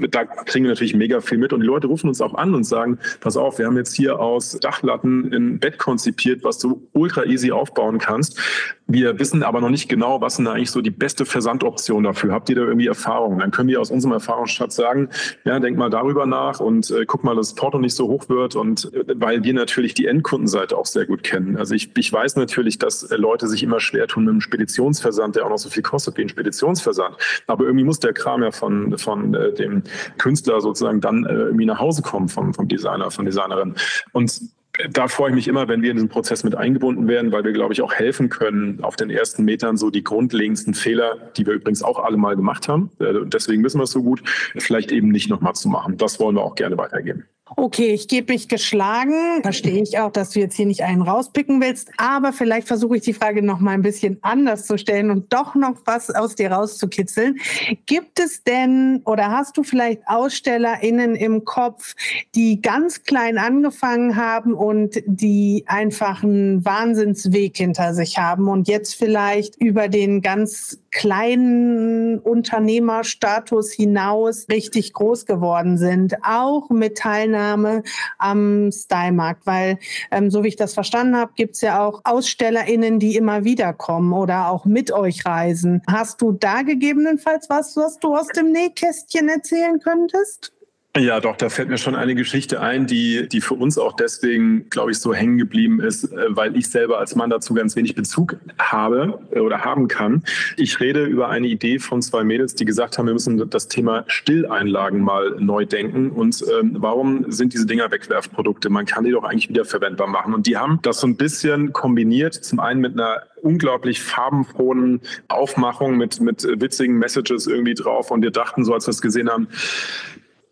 [0.09, 1.53] Da kriegen wir natürlich mega viel mit.
[1.53, 4.20] Und die Leute rufen uns auch an und sagen, pass auf, wir haben jetzt hier
[4.20, 8.39] aus Dachlatten ein Bett konzipiert, was du ultra easy aufbauen kannst kannst.
[8.88, 12.34] Wir wissen aber noch nicht genau, was ist eigentlich so die beste Versandoption dafür.
[12.34, 13.39] Habt ihr da irgendwie Erfahrungen?
[13.39, 15.10] Dann können wir aus unserem Erfahrungsschatz sagen,
[15.45, 18.28] ja, denk mal darüber nach und äh, guck mal, dass das Porto nicht so hoch
[18.30, 18.55] wird.
[18.55, 21.55] Und äh, weil wir natürlich die Endkundenseite auch sehr gut kennen.
[21.55, 25.36] Also ich, ich weiß natürlich, dass äh, Leute sich immer schwer tun mit einem Speditionsversand,
[25.36, 27.16] der auch noch so viel kostet wie ein Speditionsversand.
[27.45, 29.84] Aber irgendwie muss der Kram ja von, von äh, dem
[30.18, 33.76] Künstler sozusagen dann äh, irgendwie nach Hause kommen vom, vom Designer, von Designerin.
[34.14, 34.41] Und
[34.89, 37.51] da freue ich mich immer, wenn wir in diesen Prozess mit eingebunden werden, weil wir,
[37.51, 41.53] glaube ich, auch helfen können, auf den ersten Metern so die grundlegendsten Fehler, die wir
[41.53, 44.21] übrigens auch alle mal gemacht haben, äh, deswegen wissen wir es so gut,
[44.57, 45.97] vielleicht eben nicht nochmal zu machen.
[45.97, 47.25] Das wollen wir auch gerne weitergeben.
[47.56, 49.41] Okay, ich gebe mich geschlagen.
[49.41, 51.89] Verstehe ich auch, dass du jetzt hier nicht einen rauspicken willst.
[51.97, 55.56] Aber vielleicht versuche ich die Frage noch mal ein bisschen anders zu stellen und doch
[55.56, 57.38] noch was aus dir rauszukitzeln.
[57.86, 61.95] Gibt es denn oder hast du vielleicht AusstellerInnen im Kopf,
[62.36, 68.95] die ganz klein angefangen haben und die einfach einen Wahnsinnsweg hinter sich haben und jetzt
[68.95, 77.84] vielleicht über den ganz kleinen Unternehmerstatus hinaus richtig groß geworden sind, auch mit Teilnahme
[78.18, 79.80] am Stylemarkt, weil
[80.12, 83.74] ähm, so wie ich das verstanden habe, gibt es ja auch AusstellerInnen, die immer wieder
[83.74, 85.82] kommen oder auch mit euch reisen.
[85.90, 90.54] Hast du da gegebenenfalls was, was du aus dem Nähkästchen erzählen könntest?
[91.00, 94.70] Ja, doch, da fällt mir schon eine Geschichte ein, die, die für uns auch deswegen,
[94.70, 97.95] glaube ich, so hängen geblieben ist, äh, weil ich selber als Mann dazu ganz wenig
[97.95, 100.24] Bezug habe äh, oder haben kann.
[100.58, 104.04] Ich rede über eine Idee von zwei Mädels, die gesagt haben, wir müssen das Thema
[104.08, 106.12] Stilleinlagen mal neu denken.
[106.12, 108.70] Und ähm, warum sind diese Dinger Wegwerfprodukte?
[108.70, 110.34] Man kann die doch eigentlich wieder verwendbar machen.
[110.34, 115.95] Und die haben das so ein bisschen kombiniert, zum einen mit einer unglaublich farbenfrohen Aufmachung
[115.95, 118.12] mit, mit witzigen Messages irgendwie drauf.
[118.12, 119.47] Und wir dachten so, als wir es gesehen haben,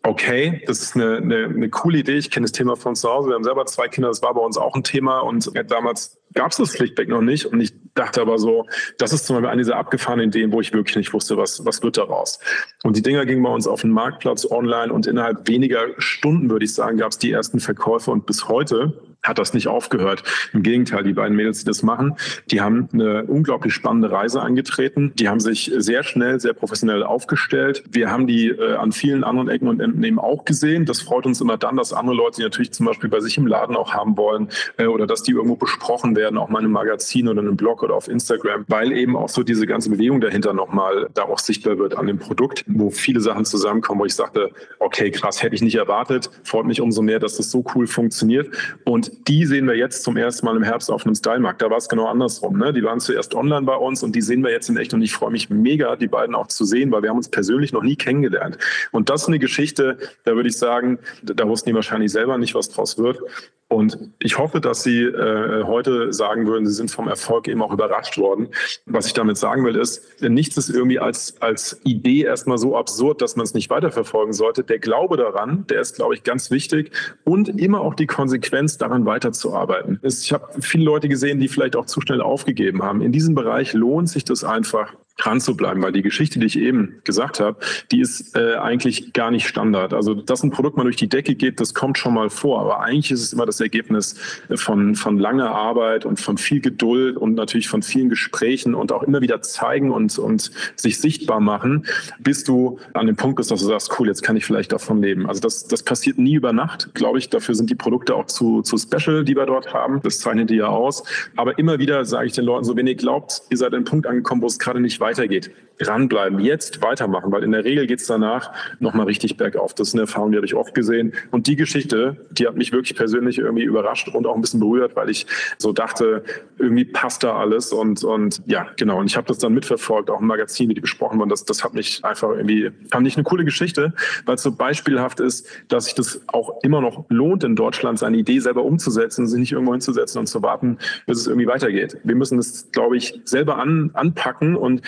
[0.08, 2.16] okay, das ist eine, eine, eine coole Idee.
[2.16, 3.28] Ich kenne das Thema von zu Hause.
[3.28, 6.52] Wir haben selber zwei Kinder, das war bei uns auch ein Thema und damals gab
[6.52, 7.46] es das Pflichtback noch nicht.
[7.46, 8.64] Und ich dachte aber so,
[8.96, 11.82] das ist zum Beispiel eine dieser abgefahrenen Ideen, wo ich wirklich nicht wusste, was, was
[11.82, 12.38] wird daraus.
[12.84, 16.64] Und die Dinger gingen bei uns auf den Marktplatz online und innerhalb weniger Stunden, würde
[16.64, 20.22] ich sagen, gab es die ersten Verkäufe und bis heute hat das nicht aufgehört.
[20.52, 22.14] Im Gegenteil, die beiden Mädels, die das machen,
[22.50, 25.12] die haben eine unglaublich spannende Reise angetreten.
[25.16, 27.82] Die haben sich sehr schnell, sehr professionell aufgestellt.
[27.90, 30.84] Wir haben die äh, an vielen anderen Ecken und Enden eben auch gesehen.
[30.84, 33.46] Das freut uns immer dann, dass andere Leute, die natürlich zum Beispiel bei sich im
[33.46, 36.72] Laden auch haben wollen äh, oder dass die irgendwo besprochen werden, auch mal in einem
[36.72, 40.20] Magazin oder in einem Blog oder auf Instagram, weil eben auch so diese ganze Bewegung
[40.20, 44.14] dahinter nochmal da auch sichtbar wird an dem Produkt, wo viele Sachen zusammenkommen, wo ich
[44.14, 46.30] sagte, okay, krass, hätte ich nicht erwartet.
[46.44, 48.48] Freut mich umso mehr, dass das so cool funktioniert.
[48.84, 51.62] Und die sehen wir jetzt zum ersten Mal im Herbst auf einem Stylemarkt.
[51.62, 52.58] Da war es genau andersrum.
[52.58, 52.72] Ne?
[52.72, 54.92] Die waren zuerst online bei uns und die sehen wir jetzt in echt.
[54.92, 57.72] Und ich freue mich mega, die beiden auch zu sehen, weil wir haben uns persönlich
[57.72, 58.58] noch nie kennengelernt.
[58.92, 62.54] Und das ist eine Geschichte, da würde ich sagen, da wussten die wahrscheinlich selber nicht,
[62.54, 63.20] was draus wird.
[63.68, 67.70] Und ich hoffe, dass Sie äh, heute sagen würden, Sie sind vom Erfolg eben auch
[67.70, 68.48] überrascht worden.
[68.86, 73.20] Was ich damit sagen will, ist, nichts ist irgendwie als, als Idee erstmal so absurd,
[73.20, 74.64] dass man es nicht weiterverfolgen sollte.
[74.64, 76.92] Der Glaube daran, der ist, glaube ich, ganz wichtig
[77.24, 80.00] und immer auch die Konsequenz, daran weiterzuarbeiten.
[80.02, 83.02] Ich habe viele Leute gesehen, die vielleicht auch zu schnell aufgegeben haben.
[83.02, 86.58] In diesem Bereich lohnt sich das einfach, dran zu bleiben, weil die Geschichte, die ich
[86.58, 87.58] eben gesagt habe,
[87.90, 89.92] die ist äh, eigentlich gar nicht Standard.
[89.92, 92.80] Also, dass ein Produkt mal durch die Decke geht, das kommt schon mal vor, aber
[92.80, 94.16] eigentlich ist es immer das Ergebnis
[94.54, 99.02] von, von langer Arbeit und von viel Geduld und natürlich von vielen Gesprächen und auch
[99.02, 101.86] immer wieder zeigen und, und sich sichtbar machen,
[102.20, 105.02] bis du an dem Punkt bist, dass du sagst, cool, jetzt kann ich vielleicht davon
[105.02, 105.28] leben.
[105.28, 107.28] Also das, das passiert nie über Nacht, glaube ich.
[107.28, 110.00] Dafür sind die Produkte auch zu, zu special, die wir dort haben.
[110.02, 111.02] Das zeichnet die ja aus.
[111.36, 113.84] Aber immer wieder sage ich den Leuten so, wenn ihr glaubt, ihr seid an einem
[113.84, 118.00] Punkt angekommen, wo es gerade nicht weitergeht, dranbleiben, jetzt weitermachen, weil in der Regel geht
[118.00, 119.74] es danach nochmal richtig bergauf.
[119.74, 121.12] Das ist eine Erfahrung, die habe ich oft gesehen.
[121.30, 124.96] Und die Geschichte, die hat mich wirklich persönlich irgendwie überrascht und auch ein bisschen berührt,
[124.96, 125.26] weil ich
[125.58, 126.24] so dachte,
[126.58, 127.72] irgendwie passt da alles.
[127.72, 128.98] Und, und ja, genau.
[128.98, 131.30] Und ich habe das dann mitverfolgt, auch im Magazin, wie die besprochen wurden.
[131.30, 133.92] Das, das hat mich einfach irgendwie, fand ich eine coole Geschichte,
[134.26, 138.16] weil es so beispielhaft ist, dass sich das auch immer noch lohnt, in Deutschland seine
[138.16, 141.98] Idee selber umzusetzen, sich nicht irgendwo hinzusetzen und zu warten, bis es irgendwie weitergeht.
[142.04, 144.82] Wir müssen das, glaube ich, selber an, anpacken und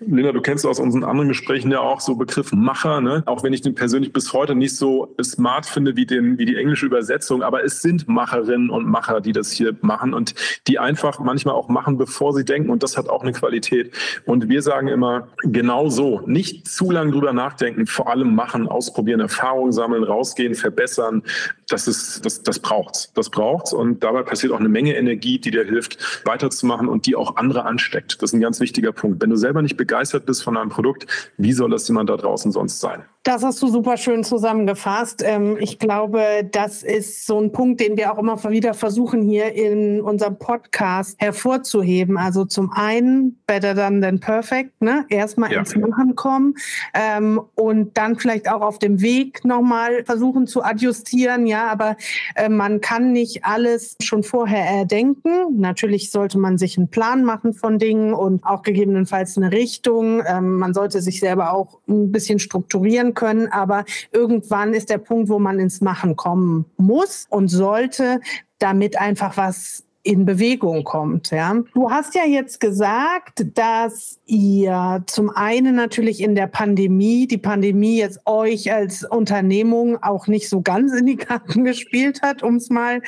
[0.00, 3.24] Linda, du kennst aus unseren anderen Gesprächen ja auch so Begriff Macher, ne?
[3.26, 6.54] auch wenn ich den persönlich bis heute nicht so smart finde wie, den, wie die
[6.54, 10.36] englische Übersetzung, aber es sind Macherinnen und Macher, die das hier machen und
[10.68, 13.92] die einfach manchmal auch machen, bevor sie denken und das hat auch eine Qualität.
[14.24, 19.18] Und wir sagen immer, genau so, nicht zu lange drüber nachdenken, vor allem machen, ausprobieren,
[19.18, 21.24] Erfahrungen sammeln, rausgehen, verbessern,
[21.68, 23.12] das ist, das, das braucht's.
[23.14, 27.16] Das braucht's und dabei passiert auch eine Menge Energie, die dir hilft, weiterzumachen und die
[27.16, 28.22] auch andere ansteckt.
[28.22, 29.20] Das ist ein ganz wichtiger Punkt.
[29.20, 32.52] Wenn du selber nicht begeistert bist von einem Produkt, wie soll das jemand da draußen
[32.52, 33.04] sonst sein?
[33.28, 35.22] Das hast du super schön zusammengefasst.
[35.22, 39.52] Ähm, ich glaube, das ist so ein Punkt, den wir auch immer wieder versuchen, hier
[39.52, 42.16] in unserem Podcast hervorzuheben.
[42.16, 45.04] Also zum einen better than than perfect, ne?
[45.10, 45.58] Erstmal ja.
[45.58, 46.54] ins Machen kommen
[46.94, 51.46] ähm, und dann vielleicht auch auf dem Weg nochmal versuchen zu adjustieren.
[51.46, 51.98] Ja, aber
[52.34, 55.60] äh, man kann nicht alles schon vorher erdenken.
[55.60, 59.68] Natürlich sollte man sich einen Plan machen von Dingen und auch gegebenenfalls eine Richtung
[59.98, 60.22] Richtung.
[60.26, 65.28] Ähm, man sollte sich selber auch ein bisschen strukturieren können, aber irgendwann ist der Punkt,
[65.28, 68.20] wo man ins Machen kommen muss und sollte,
[68.60, 71.30] damit einfach was in Bewegung kommt.
[71.30, 71.54] Ja.
[71.74, 77.98] Du hast ja jetzt gesagt, dass ihr zum einen natürlich in der Pandemie, die Pandemie
[77.98, 82.70] jetzt euch als Unternehmung auch nicht so ganz in die Karten gespielt hat, um es
[82.70, 83.02] mal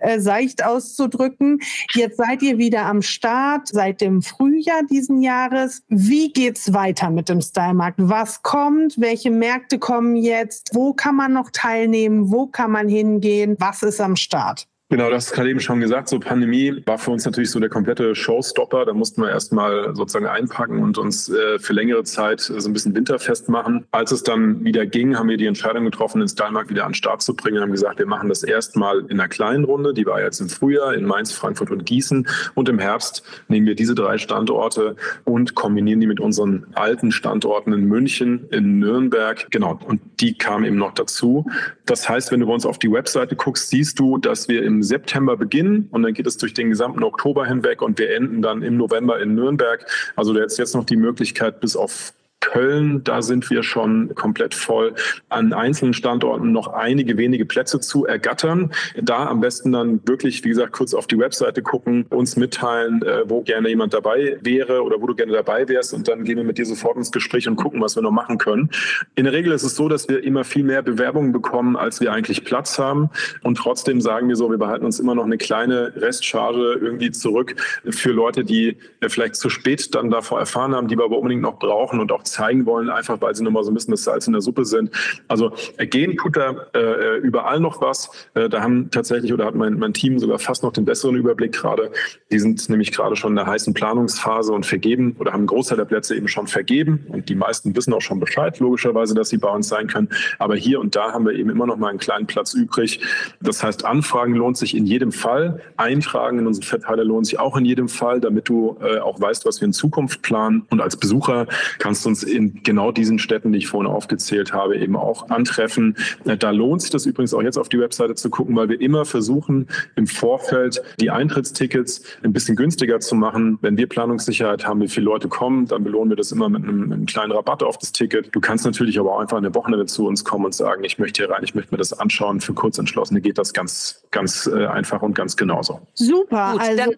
[0.00, 1.60] äh, seicht auszudrücken.
[1.94, 5.82] Jetzt seid ihr wieder am Start seit dem Frühjahr diesen Jahres.
[5.88, 7.98] Wie geht's weiter mit dem Stylemarkt?
[7.98, 9.00] Was kommt?
[9.00, 10.70] Welche Märkte kommen jetzt?
[10.74, 12.30] Wo kann man noch teilnehmen?
[12.30, 13.56] Wo kann man hingehen?
[13.58, 14.66] Was ist am Start?
[14.92, 16.10] Genau, das hast gerade eben schon gesagt.
[16.10, 18.84] So Pandemie war für uns natürlich so der komplette Showstopper.
[18.84, 22.94] Da mussten wir erstmal sozusagen einpacken und uns äh, für längere Zeit so ein bisschen
[22.94, 23.86] winterfest machen.
[23.90, 26.94] Als es dann wieder ging, haben wir die Entscheidung getroffen, den Stylemarkt wieder an den
[26.94, 27.54] Start zu bringen.
[27.54, 29.94] Wir haben gesagt, wir machen das erstmal in einer kleinen Runde.
[29.94, 32.28] Die war jetzt im Frühjahr in Mainz, Frankfurt und Gießen.
[32.52, 37.72] Und im Herbst nehmen wir diese drei Standorte und kombinieren die mit unseren alten Standorten
[37.72, 39.46] in München, in Nürnberg.
[39.52, 39.80] Genau.
[39.86, 41.46] Und die kamen eben noch dazu.
[41.86, 44.81] Das heißt, wenn du bei uns auf die Webseite guckst, siehst du, dass wir im
[44.82, 48.62] September beginnen und dann geht es durch den gesamten Oktober hinweg und wir enden dann
[48.62, 49.86] im November in Nürnberg.
[50.16, 52.12] Also jetzt jetzt noch die Möglichkeit, bis auf
[52.42, 54.94] Köln, da sind wir schon komplett voll.
[55.28, 58.72] An einzelnen Standorten noch einige wenige Plätze zu ergattern.
[59.00, 63.22] Da am besten dann wirklich, wie gesagt, kurz auf die Webseite gucken, uns mitteilen, äh,
[63.28, 66.44] wo gerne jemand dabei wäre oder wo du gerne dabei wärst und dann gehen wir
[66.44, 68.70] mit dir sofort ins Gespräch und gucken, was wir noch machen können.
[69.14, 72.12] In der Regel ist es so, dass wir immer viel mehr Bewerbungen bekommen, als wir
[72.12, 73.10] eigentlich Platz haben
[73.42, 77.54] und trotzdem sagen wir so, wir behalten uns immer noch eine kleine Restcharge irgendwie zurück
[77.88, 78.76] für Leute, die
[79.06, 82.24] vielleicht zu spät dann davor erfahren haben, die wir aber unbedingt noch brauchen und auch
[82.32, 84.90] zeigen wollen, einfach weil sie nochmal so ein bisschen das Salz in der Suppe sind.
[85.28, 88.10] Also gehen tut da äh, überall noch was.
[88.34, 91.52] Äh, da haben tatsächlich oder hat mein, mein Team sogar fast noch den besseren Überblick
[91.52, 91.90] gerade.
[92.30, 95.78] Die sind nämlich gerade schon in der heißen Planungsphase und vergeben oder haben einen Großteil
[95.78, 97.06] der Plätze eben schon vergeben.
[97.08, 100.08] Und die meisten wissen auch schon Bescheid, logischerweise, dass sie bei uns sein können.
[100.38, 103.00] Aber hier und da haben wir eben immer noch mal einen kleinen Platz übrig.
[103.40, 105.60] Das heißt, Anfragen lohnt sich in jedem Fall.
[105.76, 109.44] Eintragen in unseren Verteiler lohnt sich auch in jedem Fall, damit du äh, auch weißt,
[109.44, 110.66] was wir in Zukunft planen.
[110.70, 111.46] Und als Besucher
[111.78, 115.96] kannst du uns in genau diesen Städten, die ich vorhin aufgezählt habe, eben auch antreffen.
[116.24, 118.80] Äh, da lohnt sich das übrigens auch jetzt auf die Webseite zu gucken, weil wir
[118.80, 123.58] immer versuchen, im Vorfeld die Eintrittstickets ein bisschen günstiger zu machen.
[123.60, 126.80] Wenn wir Planungssicherheit haben, wie viele Leute kommen, dann belohnen wir das immer mit einem,
[126.80, 128.34] mit einem kleinen Rabatt auf das Ticket.
[128.34, 131.22] Du kannst natürlich aber auch einfach eine Wochenende zu uns kommen und sagen, ich möchte
[131.22, 132.40] hier rein, ich möchte mir das anschauen.
[132.40, 135.80] Für Kurzentschlossene geht das ganz, ganz äh, einfach und ganz genauso.
[135.94, 136.52] Super.
[136.52, 136.92] Gut, also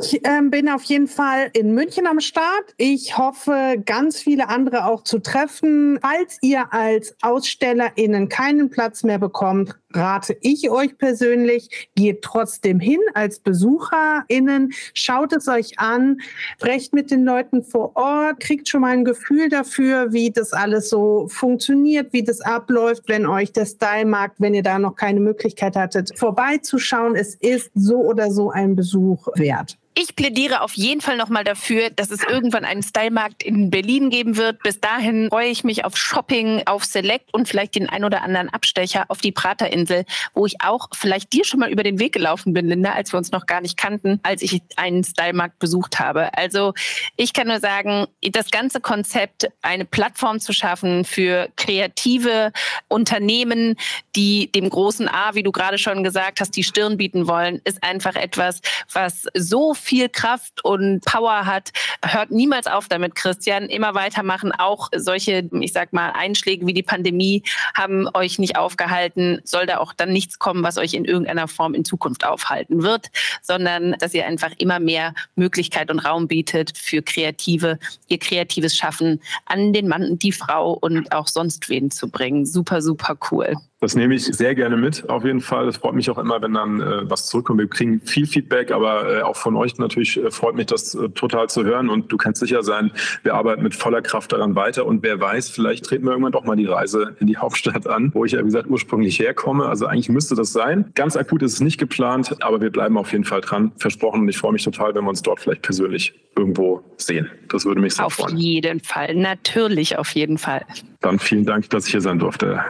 [0.00, 2.74] ich äh, bin auf jeden Fall in München am Start.
[2.76, 5.98] Ich hoffe, ganz viele andere auch zu treffen.
[6.00, 13.00] Falls ihr als AusstellerInnen keinen Platz mehr bekommt, rate ich euch persönlich, geht trotzdem hin
[13.14, 16.18] als BesucherInnen, schaut es euch an,
[16.56, 20.88] sprecht mit den Leuten vor Ort, kriegt schon mal ein Gefühl dafür, wie das alles
[20.90, 25.76] so funktioniert, wie das abläuft, wenn euch der Style-Markt, wenn ihr da noch keine Möglichkeit
[25.76, 27.14] hattet, vorbeizuschauen.
[27.14, 29.78] Es ist so oder so ein Besuch wert.
[29.96, 34.36] Ich plädiere auf jeden Fall nochmal dafür, dass es irgendwann einen Stylemarkt in Berlin geben
[34.36, 34.60] wird.
[34.64, 38.48] Bis dahin freue ich mich auf Shopping, auf Select und vielleicht den ein oder anderen
[38.48, 42.52] Abstecher auf die Praterinsel, wo ich auch vielleicht dir schon mal über den Weg gelaufen
[42.52, 46.36] bin, Linda, als wir uns noch gar nicht kannten, als ich einen Stylemarkt besucht habe.
[46.36, 46.74] Also
[47.16, 52.50] ich kann nur sagen, das ganze Konzept, eine Plattform zu schaffen für kreative
[52.88, 53.76] Unternehmen,
[54.16, 57.84] die dem großen A, wie du gerade schon gesagt hast, die Stirn bieten wollen, ist
[57.84, 58.60] einfach etwas,
[58.92, 61.70] was so viel Kraft und Power hat,
[62.04, 63.68] hört niemals auf damit, Christian.
[63.68, 64.52] Immer weitermachen.
[64.52, 67.42] Auch solche, ich sag mal, Einschläge wie die Pandemie
[67.74, 69.40] haben euch nicht aufgehalten.
[69.44, 73.10] Soll da auch dann nichts kommen, was euch in irgendeiner Form in Zukunft aufhalten wird,
[73.42, 77.78] sondern dass ihr einfach immer mehr Möglichkeit und Raum bietet für Kreative,
[78.08, 82.46] ihr kreatives Schaffen an den Mann und die Frau und auch sonst wen zu bringen.
[82.46, 83.54] Super, super cool.
[83.84, 85.68] Das nehme ich sehr gerne mit, auf jeden Fall.
[85.68, 87.60] Es freut mich auch immer, wenn dann äh, was zurückkommt.
[87.60, 91.10] Wir kriegen viel Feedback, aber äh, auch von euch natürlich äh, freut mich das äh,
[91.10, 91.90] total zu hören.
[91.90, 92.92] Und du kannst sicher sein,
[93.24, 94.86] wir arbeiten mit voller Kraft daran weiter.
[94.86, 98.10] Und wer weiß, vielleicht treten wir irgendwann doch mal die Reise in die Hauptstadt an,
[98.14, 99.66] wo ich ja, wie gesagt, ursprünglich herkomme.
[99.66, 100.90] Also eigentlich müsste das sein.
[100.94, 103.72] Ganz akut ist es nicht geplant, aber wir bleiben auf jeden Fall dran.
[103.76, 104.22] Versprochen.
[104.22, 107.30] Und ich freue mich total, wenn wir uns dort vielleicht persönlich irgendwo sehen.
[107.50, 108.34] Das würde mich sehr auf freuen.
[108.34, 109.14] Auf jeden Fall.
[109.14, 110.64] Natürlich, auf jeden Fall.
[111.02, 112.64] Dann vielen Dank, dass ich hier sein durfte.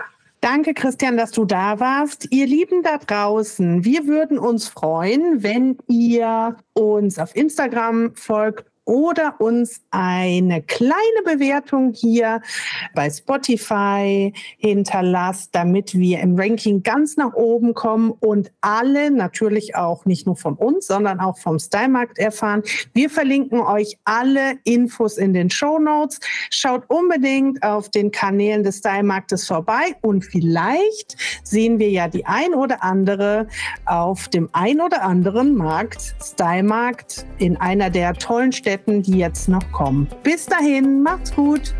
[0.44, 2.30] Danke, Christian, dass du da warst.
[2.30, 9.40] Ihr Lieben da draußen, wir würden uns freuen, wenn ihr uns auf Instagram folgt oder
[9.40, 12.42] uns eine kleine Bewertung hier
[12.94, 20.04] bei Spotify hinterlasst, damit wir im Ranking ganz nach oben kommen und alle natürlich auch
[20.04, 22.62] nicht nur von uns, sondern auch vom Stylemarkt erfahren.
[22.92, 26.20] Wir verlinken euch alle Infos in den Show Notes.
[26.50, 32.54] Schaut unbedingt auf den Kanälen des Stylemarktes vorbei und vielleicht sehen wir ja die ein
[32.54, 33.46] oder andere
[33.86, 39.48] auf dem ein oder anderen Markt, Stylemarkt in einer der tollen Städte Städten, die jetzt
[39.48, 40.08] noch kommen.
[40.24, 41.72] Bis dahin, macht's gut.